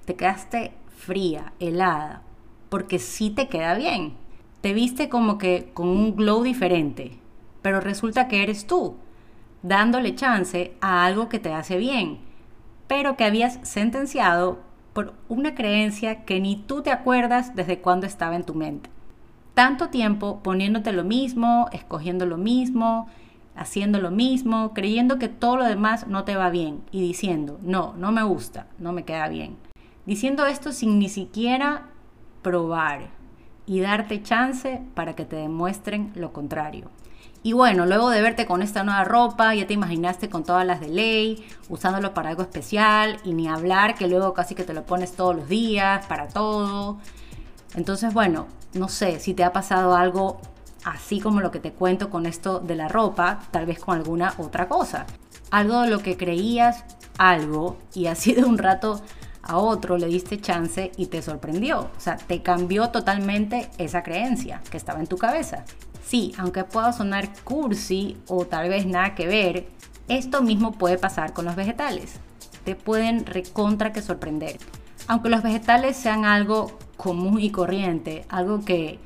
Te 0.05 0.15
quedaste 0.15 0.73
fría, 0.95 1.53
helada, 1.59 2.21
porque 2.69 2.99
sí 2.99 3.31
te 3.31 3.47
queda 3.47 3.73
bien. 3.73 4.13
Te 4.61 4.73
viste 4.73 5.09
como 5.09 5.39
que 5.39 5.71
con 5.73 5.87
un 5.87 6.15
glow 6.15 6.43
diferente, 6.43 7.17
pero 7.63 7.79
resulta 7.81 8.27
que 8.27 8.43
eres 8.43 8.67
tú, 8.67 8.97
dándole 9.67 10.15
chance 10.15 10.75
a 10.81 11.05
algo 11.05 11.29
que 11.29 11.39
te 11.39 11.53
hace 11.53 11.77
bien, 11.77 12.19
pero 12.87 13.17
que 13.17 13.25
habías 13.25 13.59
sentenciado 13.63 14.59
por 14.93 15.13
una 15.29 15.55
creencia 15.55 16.25
que 16.25 16.39
ni 16.39 16.55
tú 16.55 16.81
te 16.81 16.91
acuerdas 16.91 17.55
desde 17.55 17.79
cuando 17.79 18.07
estaba 18.07 18.35
en 18.35 18.43
tu 18.43 18.53
mente 18.53 18.89
tanto 19.57 19.89
tiempo 19.89 20.43
poniéndote 20.43 20.91
lo 20.91 21.03
mismo, 21.03 21.67
escogiendo 21.71 22.27
lo 22.27 22.37
mismo, 22.37 23.07
haciendo 23.55 23.99
lo 23.99 24.11
mismo, 24.11 24.71
creyendo 24.75 25.17
que 25.17 25.29
todo 25.29 25.57
lo 25.57 25.65
demás 25.65 26.05
no 26.05 26.25
te 26.25 26.35
va 26.35 26.51
bien 26.51 26.83
y 26.91 27.01
diciendo, 27.01 27.57
no, 27.63 27.95
no 27.97 28.11
me 28.11 28.21
gusta, 28.21 28.67
no 28.77 28.93
me 28.93 29.03
queda 29.03 29.27
bien. 29.29 29.57
Diciendo 30.05 30.45
esto 30.45 30.71
sin 30.71 30.99
ni 30.99 31.09
siquiera 31.09 31.87
probar 32.43 33.09
y 33.67 33.81
darte 33.81 34.23
chance 34.23 34.81
para 34.95 35.15
que 35.15 35.25
te 35.25 35.35
demuestren 35.35 36.11
lo 36.15 36.33
contrario. 36.33 36.89
Y 37.43 37.53
bueno, 37.53 37.85
luego 37.85 38.09
de 38.09 38.21
verte 38.21 38.45
con 38.45 38.61
esta 38.61 38.83
nueva 38.83 39.03
ropa, 39.03 39.53
ya 39.53 39.67
te 39.67 39.73
imaginaste 39.73 40.29
con 40.29 40.43
todas 40.43 40.65
las 40.65 40.81
de 40.81 40.89
ley, 40.89 41.45
usándolo 41.69 42.13
para 42.13 42.29
algo 42.29 42.41
especial 42.41 43.19
y 43.23 43.33
ni 43.33 43.47
hablar 43.47 43.95
que 43.95 44.07
luego 44.07 44.33
casi 44.33 44.55
que 44.55 44.63
te 44.63 44.73
lo 44.73 44.85
pones 44.85 45.13
todos 45.13 45.35
los 45.35 45.47
días, 45.47 46.05
para 46.07 46.27
todo. 46.27 46.97
Entonces, 47.75 48.13
bueno, 48.13 48.47
no 48.73 48.89
sé 48.89 49.19
si 49.19 49.33
te 49.33 49.43
ha 49.43 49.53
pasado 49.53 49.95
algo 49.95 50.41
así 50.83 51.19
como 51.19 51.41
lo 51.41 51.51
que 51.51 51.59
te 51.59 51.73
cuento 51.73 52.09
con 52.09 52.25
esto 52.25 52.59
de 52.59 52.75
la 52.75 52.87
ropa, 52.87 53.39
tal 53.51 53.65
vez 53.65 53.79
con 53.79 53.97
alguna 53.97 54.33
otra 54.37 54.67
cosa. 54.67 55.05
Algo 55.51 55.81
de 55.81 55.89
lo 55.89 55.99
que 55.99 56.17
creías 56.17 56.83
algo 57.17 57.77
y 57.93 58.07
así 58.07 58.33
de 58.35 58.45
un 58.45 58.57
rato 58.57 59.01
a 59.47 59.57
otro 59.57 59.97
le 59.97 60.07
diste 60.07 60.39
chance 60.39 60.91
y 60.97 61.07
te 61.07 61.21
sorprendió. 61.21 61.79
O 61.79 61.99
sea, 61.99 62.17
te 62.17 62.41
cambió 62.41 62.89
totalmente 62.89 63.69
esa 63.77 64.03
creencia 64.03 64.61
que 64.69 64.77
estaba 64.77 64.99
en 64.99 65.07
tu 65.07 65.17
cabeza. 65.17 65.65
Sí, 66.05 66.33
aunque 66.37 66.63
pueda 66.63 66.93
sonar 66.93 67.33
cursi 67.43 68.17
o 68.27 68.45
tal 68.45 68.69
vez 68.69 68.85
nada 68.85 69.15
que 69.15 69.27
ver, 69.27 69.67
esto 70.07 70.41
mismo 70.41 70.71
puede 70.71 70.97
pasar 70.97 71.33
con 71.33 71.45
los 71.45 71.55
vegetales. 71.55 72.13
Te 72.63 72.75
pueden 72.75 73.25
recontra 73.25 73.91
que 73.91 74.01
sorprender. 74.01 74.57
Aunque 75.07 75.29
los 75.29 75.43
vegetales 75.43 75.97
sean 75.97 76.25
algo 76.25 76.77
común 76.97 77.39
y 77.39 77.51
corriente, 77.51 78.25
algo 78.29 78.63
que 78.63 78.99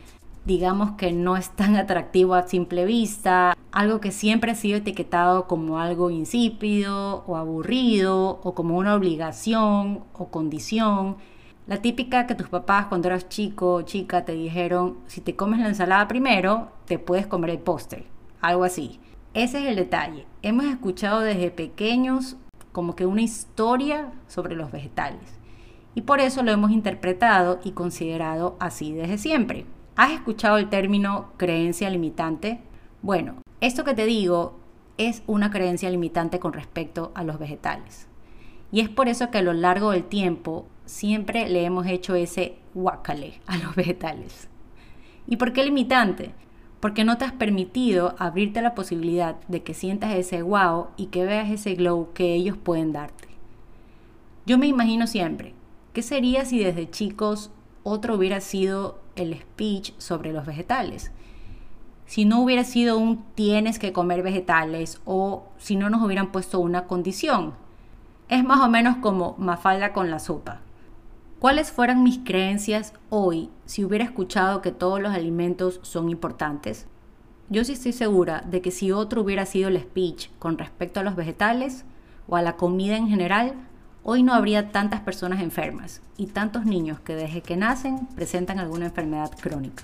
digamos 0.46 0.92
que 0.92 1.12
no 1.12 1.38
es 1.38 1.50
tan 1.52 1.76
atractivo 1.76 2.34
a 2.34 2.48
simple 2.48 2.86
vista, 2.86 3.56
algo 3.72 4.02
que 4.02 4.12
siempre 4.12 4.52
ha 4.52 4.56
sido 4.56 4.78
etiquetado 4.78 5.48
como 5.48 5.80
algo 5.80 6.10
insípido 6.10 7.24
o 7.28 7.38
aburrido 7.38 8.40
o 8.44 8.54
como 8.54 8.78
una 8.78 8.96
obligación 8.96 10.04
o 10.14 10.28
condición. 10.30 11.18
La 11.68 11.78
típica 11.82 12.28
que 12.28 12.36
tus 12.36 12.50
papás 12.50 12.88
cuando 12.88 13.08
eras 13.08 13.30
chico 13.30 13.76
o 13.76 13.82
chica 13.84 14.26
te 14.26 14.34
dijeron, 14.34 14.98
si 15.08 15.22
te 15.22 15.36
comes 15.36 15.60
la 15.60 15.70
ensalada 15.70 16.08
primero, 16.08 16.72
te 16.86 17.00
puedes 17.00 17.28
comer 17.28 17.52
el 17.52 17.60
postre, 17.60 18.06
algo 18.42 18.64
así. 18.64 19.00
Ese 19.34 19.60
es 19.60 19.70
el 19.70 19.76
detalle. 19.76 20.26
Hemos 20.42 20.66
escuchado 20.66 21.22
desde 21.22 21.52
pequeños 21.52 22.36
como 22.72 22.96
que 22.96 23.06
una 23.06 23.22
historia 23.22 24.12
sobre 24.28 24.56
los 24.56 24.72
vegetales. 24.72 25.40
Y 25.94 26.02
por 26.02 26.20
eso 26.20 26.42
lo 26.42 26.52
hemos 26.52 26.72
interpretado 26.72 27.60
y 27.64 27.72
considerado 27.72 28.56
así 28.60 28.94
desde 28.94 29.18
siempre. 29.18 29.66
¿Has 29.98 30.14
escuchado 30.14 30.58
el 30.58 30.70
término 30.70 31.34
creencia 31.36 31.90
limitante? 31.90 32.62
Bueno, 33.02 33.36
esto 33.60 33.84
que 33.84 33.94
te 33.94 34.06
digo 34.06 34.58
es 34.98 35.22
una 35.28 35.52
creencia 35.52 35.90
limitante 35.90 36.40
con 36.40 36.54
respecto 36.54 37.12
a 37.14 37.24
los 37.24 37.40
vegetales. 37.40 38.08
Y 38.72 38.80
es 38.80 38.88
por 38.88 39.10
eso 39.10 39.32
que 39.32 39.40
a 39.40 39.44
lo 39.44 39.52
largo 39.52 39.92
del 39.92 40.06
tiempo 40.06 40.66
siempre 40.86 41.50
le 41.50 41.66
hemos 41.66 41.88
hecho 41.88 42.16
ese 42.16 42.56
guacale 42.74 43.42
a 43.48 43.58
los 43.58 43.76
vegetales. 43.76 44.48
¿Y 45.28 45.36
por 45.36 45.52
qué 45.52 45.64
limitante? 45.66 46.32
Porque 46.80 47.04
no 47.04 47.18
te 47.18 47.26
has 47.26 47.34
permitido 47.34 48.16
abrirte 48.18 48.62
la 48.62 48.74
posibilidad 48.76 49.36
de 49.50 49.62
que 49.62 49.74
sientas 49.74 50.16
ese 50.16 50.42
wow 50.42 50.88
y 50.96 51.08
que 51.08 51.26
veas 51.26 51.50
ese 51.52 51.76
glow 51.76 52.14
que 52.14 52.34
ellos 52.34 52.56
pueden 52.56 52.94
darte. 52.94 53.28
Yo 54.46 54.58
me 54.58 54.68
imagino 54.68 55.06
siempre, 55.06 55.54
¿qué 55.92 56.02
sería 56.02 56.46
si 56.46 56.64
desde 56.64 56.90
chicos 56.90 57.52
otro 57.84 58.16
hubiera 58.16 58.40
sido 58.40 59.01
el 59.16 59.40
speech 59.40 59.94
sobre 59.98 60.34
los 60.34 60.46
vegetales. 60.46 61.12
Si 62.06 62.26
no 62.26 62.42
hubiera 62.42 62.64
sido 62.64 62.98
un 62.98 63.24
tienes 63.36 63.80
que 63.80 63.94
comer 63.94 64.22
vegetales 64.22 65.02
o 65.06 65.46
si 65.58 65.76
no 65.76 65.90
nos 65.90 66.04
hubieran 66.04 66.32
puesto 66.32 66.60
una 66.60 66.86
condición. 66.86 67.54
Es 68.28 68.44
más 68.44 68.60
o 68.60 68.70
menos 68.70 68.98
como 68.98 69.36
Mafalda 69.38 69.94
con 69.94 70.12
la 70.12 70.20
sopa. 70.20 70.60
¿Cuáles 71.40 71.72
fueran 71.72 72.04
mis 72.04 72.20
creencias 72.20 72.94
hoy 73.10 73.50
si 73.66 73.84
hubiera 73.84 74.04
escuchado 74.04 74.62
que 74.62 74.72
todos 74.72 75.02
los 75.02 75.14
alimentos 75.14 75.80
son 75.84 76.10
importantes? 76.10 76.86
Yo 77.50 77.66
sí 77.66 77.74
estoy 77.74 77.94
segura 77.94 78.44
de 78.46 78.62
que 78.62 78.72
si 78.72 78.92
otro 78.92 79.22
hubiera 79.22 79.46
sido 79.46 79.70
el 79.70 79.80
speech 79.80 80.30
con 80.38 80.58
respecto 80.58 81.00
a 81.00 81.04
los 81.04 81.16
vegetales 81.16 81.84
o 82.28 82.36
a 82.36 82.42
la 82.42 82.58
comida 82.58 82.96
en 82.96 83.08
general, 83.08 83.56
hoy 84.04 84.24
no 84.24 84.34
habría 84.34 84.72
tantas 84.72 85.02
personas 85.02 85.42
enfermas 85.42 86.02
y 86.18 86.28
tantos 86.28 86.66
niños 86.66 87.00
que 87.00 87.16
desde 87.16 87.42
que 87.42 87.58
nacen 87.58 88.08
presentan 88.16 88.60
alguna 88.60 88.88
enfermedad 88.88 89.32
crónica. 89.40 89.84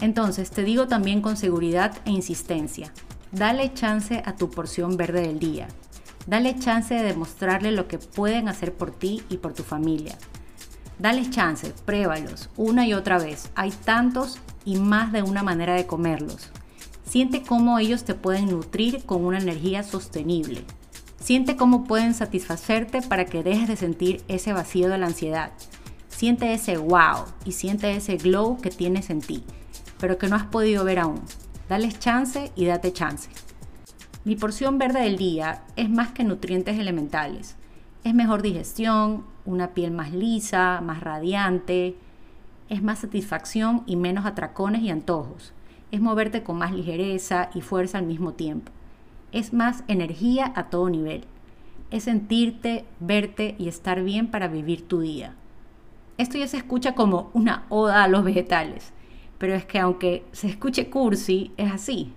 Entonces, 0.00 0.50
te 0.50 0.62
digo 0.62 0.88
también 0.88 1.22
con 1.22 1.36
seguridad 1.36 1.96
e 2.04 2.10
insistencia, 2.10 2.92
dale 3.32 3.72
chance 3.72 4.22
a 4.24 4.36
tu 4.36 4.50
porción 4.50 4.96
verde 4.96 5.22
del 5.22 5.38
día. 5.38 5.68
Dale 6.26 6.58
chance 6.58 6.92
de 6.92 7.02
demostrarle 7.02 7.70
lo 7.70 7.86
que 7.86 7.98
pueden 7.98 8.48
hacer 8.48 8.74
por 8.74 8.90
ti 8.90 9.22
y 9.28 9.36
por 9.36 9.52
tu 9.52 9.62
familia. 9.62 10.18
Dale 10.98 11.28
chance, 11.30 11.72
pruébalos 11.84 12.50
una 12.56 12.86
y 12.86 12.94
otra 12.94 13.18
vez. 13.18 13.50
Hay 13.54 13.70
tantos 13.70 14.38
y 14.64 14.76
más 14.76 15.12
de 15.12 15.22
una 15.22 15.42
manera 15.42 15.74
de 15.74 15.86
comerlos. 15.86 16.50
Siente 17.04 17.42
cómo 17.42 17.78
ellos 17.78 18.04
te 18.04 18.14
pueden 18.14 18.50
nutrir 18.50 19.04
con 19.04 19.24
una 19.24 19.38
energía 19.38 19.84
sostenible, 19.84 20.64
Siente 21.26 21.56
cómo 21.56 21.82
pueden 21.82 22.14
satisfacerte 22.14 23.02
para 23.02 23.24
que 23.24 23.42
dejes 23.42 23.66
de 23.66 23.74
sentir 23.74 24.22
ese 24.28 24.52
vacío 24.52 24.88
de 24.88 24.96
la 24.96 25.06
ansiedad. 25.06 25.50
Siente 26.06 26.54
ese 26.54 26.76
wow 26.76 27.24
y 27.44 27.50
siente 27.50 27.90
ese 27.90 28.16
glow 28.16 28.60
que 28.60 28.70
tienes 28.70 29.10
en 29.10 29.20
ti, 29.20 29.42
pero 29.98 30.18
que 30.18 30.28
no 30.28 30.36
has 30.36 30.44
podido 30.44 30.84
ver 30.84 31.00
aún. 31.00 31.20
Dales 31.68 31.98
chance 31.98 32.52
y 32.54 32.66
date 32.66 32.92
chance. 32.92 33.28
Mi 34.22 34.36
porción 34.36 34.78
verde 34.78 35.00
del 35.00 35.16
día 35.16 35.64
es 35.74 35.90
más 35.90 36.12
que 36.12 36.22
nutrientes 36.22 36.78
elementales. 36.78 37.56
Es 38.04 38.14
mejor 38.14 38.40
digestión, 38.40 39.24
una 39.44 39.74
piel 39.74 39.90
más 39.90 40.12
lisa, 40.12 40.80
más 40.80 41.00
radiante, 41.00 41.96
es 42.68 42.84
más 42.84 43.00
satisfacción 43.00 43.82
y 43.84 43.96
menos 43.96 44.26
atracones 44.26 44.82
y 44.82 44.90
antojos. 44.90 45.52
Es 45.90 46.00
moverte 46.00 46.44
con 46.44 46.56
más 46.56 46.70
ligereza 46.70 47.50
y 47.52 47.62
fuerza 47.62 47.98
al 47.98 48.06
mismo 48.06 48.34
tiempo 48.34 48.70
es 49.32 49.52
más 49.52 49.84
energía 49.88 50.52
a 50.54 50.70
todo 50.70 50.88
nivel. 50.88 51.24
Es 51.90 52.04
sentirte, 52.04 52.84
verte 53.00 53.54
y 53.58 53.68
estar 53.68 54.02
bien 54.02 54.28
para 54.28 54.48
vivir 54.48 54.86
tu 54.86 55.00
día. 55.00 55.34
Esto 56.18 56.38
ya 56.38 56.48
se 56.48 56.56
escucha 56.56 56.94
como 56.94 57.30
una 57.34 57.66
oda 57.68 58.02
a 58.02 58.08
los 58.08 58.24
vegetales, 58.24 58.92
pero 59.38 59.54
es 59.54 59.64
que 59.64 59.78
aunque 59.78 60.24
se 60.32 60.48
escuche 60.48 60.88
cursi, 60.88 61.52
es 61.56 61.70
así. 61.70 62.12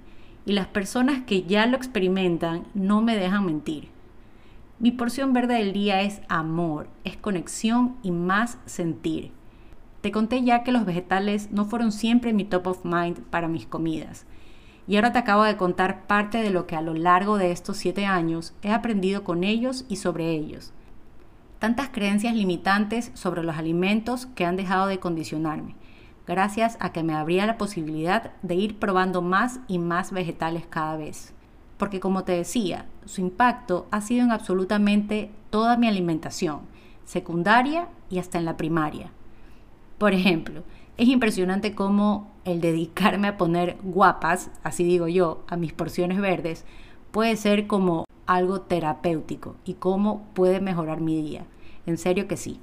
Y 0.45 0.53
las 0.53 0.67
personas 0.67 1.23
que 1.25 1.43
ya 1.43 1.65
lo 1.65 1.75
experimentan 1.75 2.65
no 2.73 3.01
me 3.01 3.15
dejan 3.15 3.45
mentir. 3.45 3.89
Mi 4.79 4.91
porción 4.91 5.33
verde 5.33 5.55
del 5.55 5.73
día 5.73 6.01
es 6.01 6.21
amor, 6.29 6.87
es 7.03 7.17
conexión 7.17 7.97
y 8.01 8.11
más 8.11 8.57
sentir. 8.65 9.31
Te 9.99 10.11
conté 10.11 10.41
ya 10.43 10.63
que 10.63 10.71
los 10.71 10.85
vegetales 10.85 11.51
no 11.51 11.65
fueron 11.65 11.91
siempre 11.91 12.31
mi 12.31 12.45
top 12.45 12.67
of 12.67 12.85
mind 12.85 13.19
para 13.23 13.49
mis 13.49 13.65
comidas. 13.65 14.25
Y 14.89 14.95
ahora 14.95 15.11
te 15.11 15.19
acabo 15.19 15.43
de 15.43 15.55
contar 15.55 16.07
parte 16.07 16.39
de 16.39 16.49
lo 16.49 16.65
que 16.65 16.75
a 16.75 16.81
lo 16.81 16.95
largo 16.95 17.37
de 17.37 17.51
estos 17.51 17.77
siete 17.77 18.07
años 18.07 18.55
he 18.63 18.71
aprendido 18.71 19.23
con 19.23 19.43
ellos 19.43 19.85
y 19.87 19.97
sobre 19.97 20.31
ellos. 20.31 20.73
Tantas 21.59 21.89
creencias 21.89 22.33
limitantes 22.33 23.11
sobre 23.13 23.43
los 23.43 23.55
alimentos 23.55 24.25
que 24.25 24.45
han 24.45 24.55
dejado 24.55 24.87
de 24.87 24.99
condicionarme, 24.99 25.75
gracias 26.25 26.75
a 26.79 26.91
que 26.91 27.03
me 27.03 27.13
abría 27.13 27.45
la 27.45 27.59
posibilidad 27.59 28.31
de 28.41 28.55
ir 28.55 28.79
probando 28.79 29.21
más 29.21 29.59
y 29.67 29.77
más 29.77 30.11
vegetales 30.11 30.65
cada 30.67 30.97
vez. 30.97 31.35
Porque 31.77 31.99
como 31.99 32.23
te 32.23 32.31
decía, 32.31 32.87
su 33.05 33.21
impacto 33.21 33.87
ha 33.91 34.01
sido 34.01 34.23
en 34.23 34.31
absolutamente 34.31 35.29
toda 35.51 35.77
mi 35.77 35.87
alimentación, 35.87 36.61
secundaria 37.05 37.89
y 38.09 38.17
hasta 38.17 38.39
en 38.39 38.45
la 38.45 38.57
primaria. 38.57 39.11
Por 39.99 40.15
ejemplo, 40.15 40.63
es 40.97 41.07
impresionante 41.07 41.75
cómo 41.75 42.31
el 42.49 42.61
dedicarme 42.61 43.27
a 43.27 43.37
poner 43.37 43.77
guapas, 43.83 44.49
así 44.63 44.83
digo 44.83 45.07
yo, 45.07 45.43
a 45.47 45.57
mis 45.57 45.73
porciones 45.73 46.19
verdes, 46.19 46.65
puede 47.11 47.35
ser 47.35 47.67
como 47.67 48.05
algo 48.25 48.61
terapéutico 48.61 49.55
y 49.65 49.73
cómo 49.73 50.27
puede 50.33 50.59
mejorar 50.59 51.01
mi 51.01 51.21
día. 51.21 51.45
En 51.85 51.97
serio 51.97 52.27
que 52.27 52.37
sí. 52.37 52.59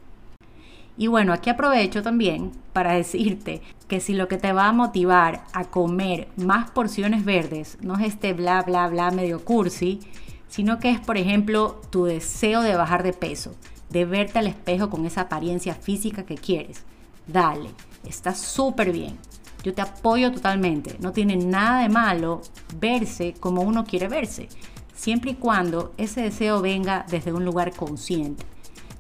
Y 0.96 1.08
bueno, 1.08 1.32
aquí 1.32 1.50
aprovecho 1.50 2.02
también 2.02 2.52
para 2.72 2.92
decirte 2.94 3.62
que 3.88 4.00
si 4.00 4.14
lo 4.14 4.28
que 4.28 4.38
te 4.38 4.52
va 4.52 4.68
a 4.68 4.72
motivar 4.72 5.44
a 5.52 5.64
comer 5.64 6.28
más 6.36 6.70
porciones 6.70 7.24
verdes 7.24 7.78
no 7.80 7.98
es 7.98 8.06
este 8.06 8.32
bla 8.32 8.62
bla 8.62 8.88
bla 8.88 9.10
medio 9.10 9.44
cursi, 9.44 10.00
sino 10.48 10.78
que 10.78 10.90
es 10.90 11.00
por 11.00 11.16
ejemplo 11.18 11.80
tu 11.90 12.04
deseo 12.04 12.62
de 12.62 12.76
bajar 12.76 13.02
de 13.02 13.12
peso, 13.12 13.54
de 13.90 14.04
verte 14.04 14.38
al 14.38 14.46
espejo 14.46 14.88
con 14.90 15.04
esa 15.04 15.22
apariencia 15.22 15.74
física 15.74 16.24
que 16.24 16.36
quieres. 16.36 16.84
Dale, 17.26 17.70
está 18.04 18.34
súper 18.34 18.92
bien. 18.92 19.18
Yo 19.66 19.74
te 19.74 19.82
apoyo 19.82 20.30
totalmente. 20.30 20.96
No 21.00 21.10
tiene 21.10 21.34
nada 21.34 21.82
de 21.82 21.88
malo 21.88 22.40
verse 22.78 23.34
como 23.40 23.62
uno 23.62 23.84
quiere 23.84 24.06
verse, 24.06 24.48
siempre 24.94 25.32
y 25.32 25.34
cuando 25.34 25.92
ese 25.96 26.22
deseo 26.22 26.62
venga 26.62 27.04
desde 27.10 27.32
un 27.32 27.44
lugar 27.44 27.74
consciente, 27.74 28.46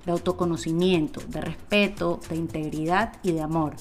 de 0.04 0.10
autoconocimiento, 0.10 1.20
de 1.28 1.40
respeto, 1.40 2.18
de 2.28 2.34
integridad 2.34 3.12
y 3.22 3.30
de 3.30 3.42
amor. 3.42 3.76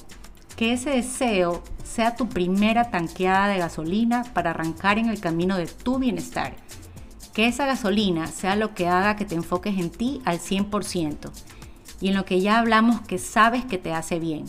Que 0.54 0.74
ese 0.74 0.90
deseo 0.90 1.64
sea 1.82 2.14
tu 2.14 2.28
primera 2.28 2.88
tanqueada 2.92 3.48
de 3.48 3.58
gasolina 3.58 4.22
para 4.32 4.50
arrancar 4.50 5.00
en 5.00 5.08
el 5.08 5.18
camino 5.18 5.56
de 5.56 5.66
tu 5.66 5.98
bienestar. 5.98 6.54
Que 7.34 7.48
esa 7.48 7.66
gasolina 7.66 8.28
sea 8.28 8.54
lo 8.54 8.76
que 8.76 8.86
haga 8.86 9.16
que 9.16 9.24
te 9.24 9.34
enfoques 9.34 9.76
en 9.76 9.90
ti 9.90 10.22
al 10.24 10.38
100% 10.38 11.32
y 12.00 12.10
en 12.10 12.14
lo 12.14 12.24
que 12.24 12.40
ya 12.40 12.60
hablamos 12.60 13.00
que 13.00 13.18
sabes 13.18 13.64
que 13.64 13.76
te 13.76 13.92
hace 13.92 14.20
bien. 14.20 14.44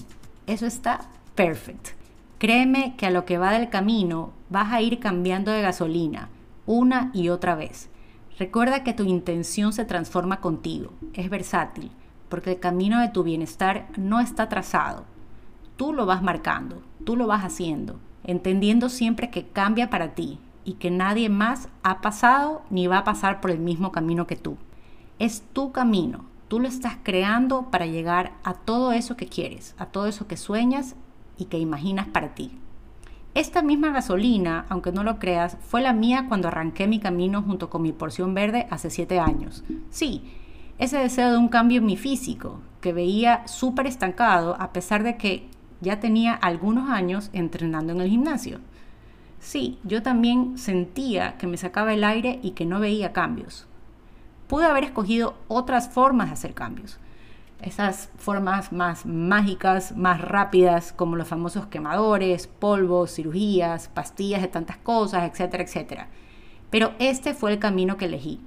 Eso 0.45 0.67
está 0.67 1.09
perfecto. 1.33 1.96
Créeme 2.37 2.95
que 2.97 3.07
a 3.07 3.11
lo 3.11 3.25
que 3.25 3.37
va 3.37 3.51
del 3.51 3.69
camino 3.69 4.31
vas 4.49 4.71
a 4.71 4.81
ir 4.81 4.99
cambiando 4.99 5.51
de 5.51 5.61
gasolina 5.61 6.29
una 6.65 7.09
y 7.13 7.29
otra 7.29 7.55
vez. 7.55 7.89
Recuerda 8.37 8.83
que 8.83 8.93
tu 8.93 9.03
intención 9.03 9.73
se 9.73 9.85
transforma 9.85 10.41
contigo, 10.41 10.91
es 11.13 11.29
versátil, 11.29 11.91
porque 12.29 12.51
el 12.51 12.59
camino 12.59 12.99
de 12.99 13.09
tu 13.09 13.23
bienestar 13.23 13.87
no 13.97 14.19
está 14.19 14.49
trazado. 14.49 15.05
Tú 15.77 15.93
lo 15.93 16.05
vas 16.05 16.21
marcando, 16.21 16.83
tú 17.05 17.15
lo 17.15 17.25
vas 17.25 17.43
haciendo, 17.43 17.99
entendiendo 18.23 18.89
siempre 18.89 19.31
que 19.31 19.47
cambia 19.47 19.89
para 19.89 20.13
ti 20.13 20.39
y 20.65 20.73
que 20.73 20.91
nadie 20.91 21.29
más 21.29 21.69
ha 21.81 22.01
pasado 22.01 22.61
ni 22.69 22.85
va 22.85 22.99
a 22.99 23.03
pasar 23.03 23.41
por 23.41 23.49
el 23.49 23.59
mismo 23.59 23.91
camino 23.91 24.27
que 24.27 24.35
tú. 24.35 24.57
Es 25.17 25.41
tu 25.53 25.71
camino, 25.71 26.25
Tú 26.47 26.61
lo 26.61 26.69
estás 26.69 26.97
creando 27.03 27.63
para 27.71 27.87
llegar 27.87 28.31
a 28.43 28.53
todo 28.53 28.93
eso 28.93 29.17
que 29.17 29.27
quieres, 29.27 29.75
a 29.77 29.87
todo 29.87 30.07
eso 30.07 30.27
que 30.27 30.37
sueñas 30.37 30.95
y 31.37 31.45
que 31.45 31.59
imaginas 31.59 32.07
para 32.07 32.35
ti. 32.35 32.57
Esta 33.33 33.61
misma 33.61 33.91
gasolina, 33.91 34.65
aunque 34.69 34.91
no 34.91 35.03
lo 35.03 35.19
creas, 35.19 35.57
fue 35.61 35.81
la 35.81 35.93
mía 35.93 36.25
cuando 36.27 36.47
arranqué 36.47 36.87
mi 36.87 36.99
camino 36.99 37.43
junto 37.43 37.69
con 37.69 37.83
mi 37.83 37.91
porción 37.91 38.33
verde 38.33 38.67
hace 38.71 38.89
7 38.89 39.19
años. 39.19 39.63
Sí, 39.91 40.23
ese 40.79 40.97
deseo 40.97 41.31
de 41.31 41.37
un 41.37 41.47
cambio 41.47 41.79
en 41.79 41.85
mi 41.85 41.97
físico, 41.97 42.59
que 42.81 42.93
veía 42.93 43.47
súper 43.47 43.85
estancado 43.87 44.55
a 44.59 44.73
pesar 44.73 45.03
de 45.03 45.17
que 45.17 45.47
ya 45.81 45.99
tenía 45.99 46.33
algunos 46.33 46.89
años 46.89 47.29
entrenando 47.33 47.93
en 47.93 48.01
el 48.01 48.09
gimnasio. 48.09 48.59
Sí, 49.39 49.77
yo 49.83 50.01
también 50.01 50.57
sentía 50.57 51.37
que 51.37 51.47
me 51.47 51.57
sacaba 51.57 51.93
el 51.93 52.03
aire 52.03 52.39
y 52.41 52.51
que 52.51 52.65
no 52.65 52.79
veía 52.79 53.13
cambios. 53.13 53.67
Pude 54.47 54.65
haber 54.65 54.85
escogido 54.85 55.35
otras 55.47 55.89
formas 55.89 56.27
de 56.27 56.33
hacer 56.33 56.53
cambios, 56.53 56.99
esas 57.61 58.09
formas 58.17 58.71
más 58.71 59.05
mágicas, 59.05 59.95
más 59.95 60.21
rápidas, 60.21 60.93
como 60.93 61.15
los 61.15 61.27
famosos 61.27 61.67
quemadores, 61.67 62.47
polvos, 62.47 63.15
cirugías, 63.15 63.87
pastillas 63.87 64.41
de 64.41 64.47
tantas 64.47 64.77
cosas, 64.77 65.29
etcétera, 65.29 65.63
etcétera. 65.63 66.07
Pero 66.69 66.93
este 66.99 67.33
fue 67.33 67.51
el 67.51 67.59
camino 67.59 67.97
que 67.97 68.05
elegí. 68.05 68.41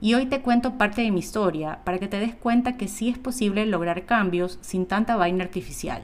Y 0.00 0.14
hoy 0.14 0.26
te 0.26 0.40
cuento 0.42 0.78
parte 0.78 1.02
de 1.02 1.10
mi 1.10 1.20
historia 1.20 1.80
para 1.84 1.98
que 1.98 2.08
te 2.08 2.18
des 2.18 2.34
cuenta 2.34 2.76
que 2.76 2.88
sí 2.88 3.08
es 3.08 3.18
posible 3.18 3.66
lograr 3.66 4.04
cambios 4.04 4.58
sin 4.60 4.86
tanta 4.86 5.16
vaina 5.16 5.44
artificial. 5.44 6.02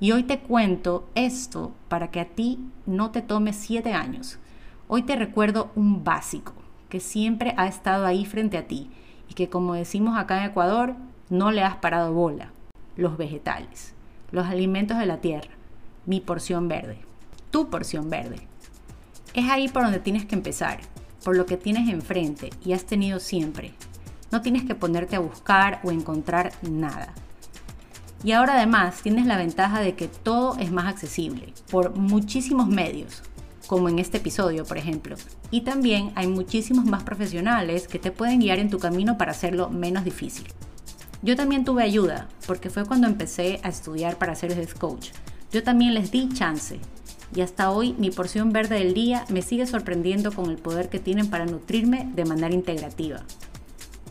Y 0.00 0.12
hoy 0.12 0.24
te 0.24 0.40
cuento 0.40 1.08
esto 1.14 1.72
para 1.88 2.10
que 2.10 2.20
a 2.20 2.26
ti 2.26 2.58
no 2.86 3.10
te 3.10 3.22
tome 3.22 3.52
siete 3.52 3.92
años. 3.92 4.38
Hoy 4.88 5.02
te 5.02 5.16
recuerdo 5.16 5.70
un 5.76 6.04
básico 6.04 6.52
que 6.88 7.00
siempre 7.00 7.54
ha 7.56 7.66
estado 7.66 8.04
ahí 8.04 8.26
frente 8.26 8.58
a 8.58 8.66
ti 8.66 8.90
y 9.30 9.34
que 9.34 9.48
como 9.48 9.74
decimos 9.74 10.18
acá 10.18 10.38
en 10.38 10.50
Ecuador, 10.50 10.94
no 11.32 11.50
le 11.50 11.62
has 11.62 11.76
parado 11.76 12.12
bola. 12.12 12.52
Los 12.94 13.16
vegetales, 13.16 13.94
los 14.32 14.44
alimentos 14.48 14.98
de 14.98 15.06
la 15.06 15.22
tierra, 15.22 15.48
mi 16.04 16.20
porción 16.20 16.68
verde, 16.68 16.98
tu 17.50 17.70
porción 17.70 18.10
verde. 18.10 18.36
Es 19.32 19.48
ahí 19.48 19.70
por 19.70 19.84
donde 19.84 19.98
tienes 19.98 20.26
que 20.26 20.34
empezar, 20.34 20.80
por 21.24 21.34
lo 21.34 21.46
que 21.46 21.56
tienes 21.56 21.88
enfrente 21.88 22.50
y 22.62 22.74
has 22.74 22.84
tenido 22.84 23.18
siempre. 23.18 23.72
No 24.30 24.42
tienes 24.42 24.64
que 24.64 24.74
ponerte 24.74 25.16
a 25.16 25.20
buscar 25.20 25.80
o 25.84 25.90
encontrar 25.90 26.52
nada. 26.60 27.14
Y 28.22 28.32
ahora 28.32 28.56
además 28.56 29.00
tienes 29.00 29.24
la 29.24 29.38
ventaja 29.38 29.80
de 29.80 29.94
que 29.94 30.08
todo 30.08 30.58
es 30.58 30.70
más 30.70 30.84
accesible 30.84 31.54
por 31.70 31.96
muchísimos 31.96 32.68
medios, 32.68 33.22
como 33.68 33.88
en 33.88 34.00
este 34.00 34.18
episodio, 34.18 34.66
por 34.66 34.76
ejemplo. 34.76 35.16
Y 35.50 35.62
también 35.62 36.12
hay 36.14 36.26
muchísimos 36.26 36.84
más 36.84 37.04
profesionales 37.04 37.88
que 37.88 37.98
te 37.98 38.12
pueden 38.12 38.40
guiar 38.40 38.58
en 38.58 38.68
tu 38.68 38.78
camino 38.78 39.16
para 39.16 39.30
hacerlo 39.30 39.70
menos 39.70 40.04
difícil. 40.04 40.46
Yo 41.24 41.36
también 41.36 41.64
tuve 41.64 41.84
ayuda, 41.84 42.26
porque 42.48 42.68
fue 42.68 42.84
cuando 42.84 43.06
empecé 43.06 43.60
a 43.62 43.68
estudiar 43.68 44.18
para 44.18 44.34
ser 44.34 44.50
health 44.50 44.76
coach. 44.76 45.10
Yo 45.52 45.62
también 45.62 45.94
les 45.94 46.10
di 46.10 46.28
chance. 46.30 46.80
Y 47.32 47.42
hasta 47.42 47.70
hoy 47.70 47.94
mi 47.96 48.10
porción 48.10 48.52
verde 48.52 48.80
del 48.80 48.92
día 48.92 49.24
me 49.28 49.40
sigue 49.40 49.68
sorprendiendo 49.68 50.32
con 50.32 50.50
el 50.50 50.56
poder 50.56 50.88
que 50.88 50.98
tienen 50.98 51.30
para 51.30 51.46
nutrirme 51.46 52.10
de 52.12 52.24
manera 52.24 52.52
integrativa. 52.52 53.22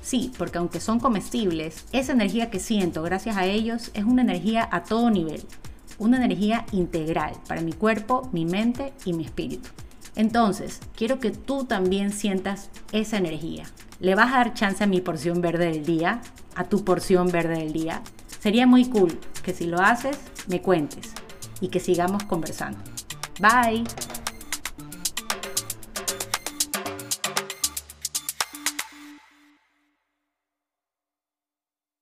Sí, 0.02 0.32
porque 0.38 0.58
aunque 0.58 0.80
son 0.80 1.02
comestibles, 1.02 1.84
esa 1.92 2.14
energía 2.14 2.50
que 2.50 2.62
siento 2.62 3.04
gracias 3.04 3.36
a 3.36 3.46
ellos 3.46 3.92
es 3.94 4.06
una 4.06 4.22
energía 4.22 4.68
a 4.72 4.84
todo 4.84 5.10
nivel, 5.10 5.44
una 6.00 6.16
energía 6.16 6.66
integral 6.72 7.34
para 7.46 7.62
mi 7.62 7.74
cuerpo, 7.74 8.30
mi 8.32 8.46
mente 8.46 8.94
y 9.04 9.12
mi 9.12 9.26
espíritu. 9.26 9.70
Entonces, 10.16 10.80
quiero 10.96 11.20
que 11.20 11.32
tú 11.32 11.66
también 11.66 12.14
sientas 12.14 12.70
esa 12.94 13.18
energía. 13.18 13.66
¿Le 14.02 14.16
vas 14.16 14.34
a 14.34 14.38
dar 14.38 14.54
chance 14.56 14.84
a 14.84 14.88
mi 14.88 15.00
porción 15.00 15.42
verde 15.42 15.66
del 15.66 15.86
día? 15.86 16.22
¿A 16.56 16.64
tu 16.64 16.84
porción 16.84 17.28
verde 17.28 17.60
del 17.60 17.72
día? 17.72 18.02
Sería 18.40 18.66
muy 18.66 18.90
cool 18.90 19.20
que 19.44 19.54
si 19.54 19.68
lo 19.68 19.80
haces, 19.80 20.18
me 20.48 20.60
cuentes 20.60 21.14
y 21.60 21.68
que 21.68 21.80
sigamos 21.80 22.24
conversando. 22.24 22.80
Bye. 23.40 23.84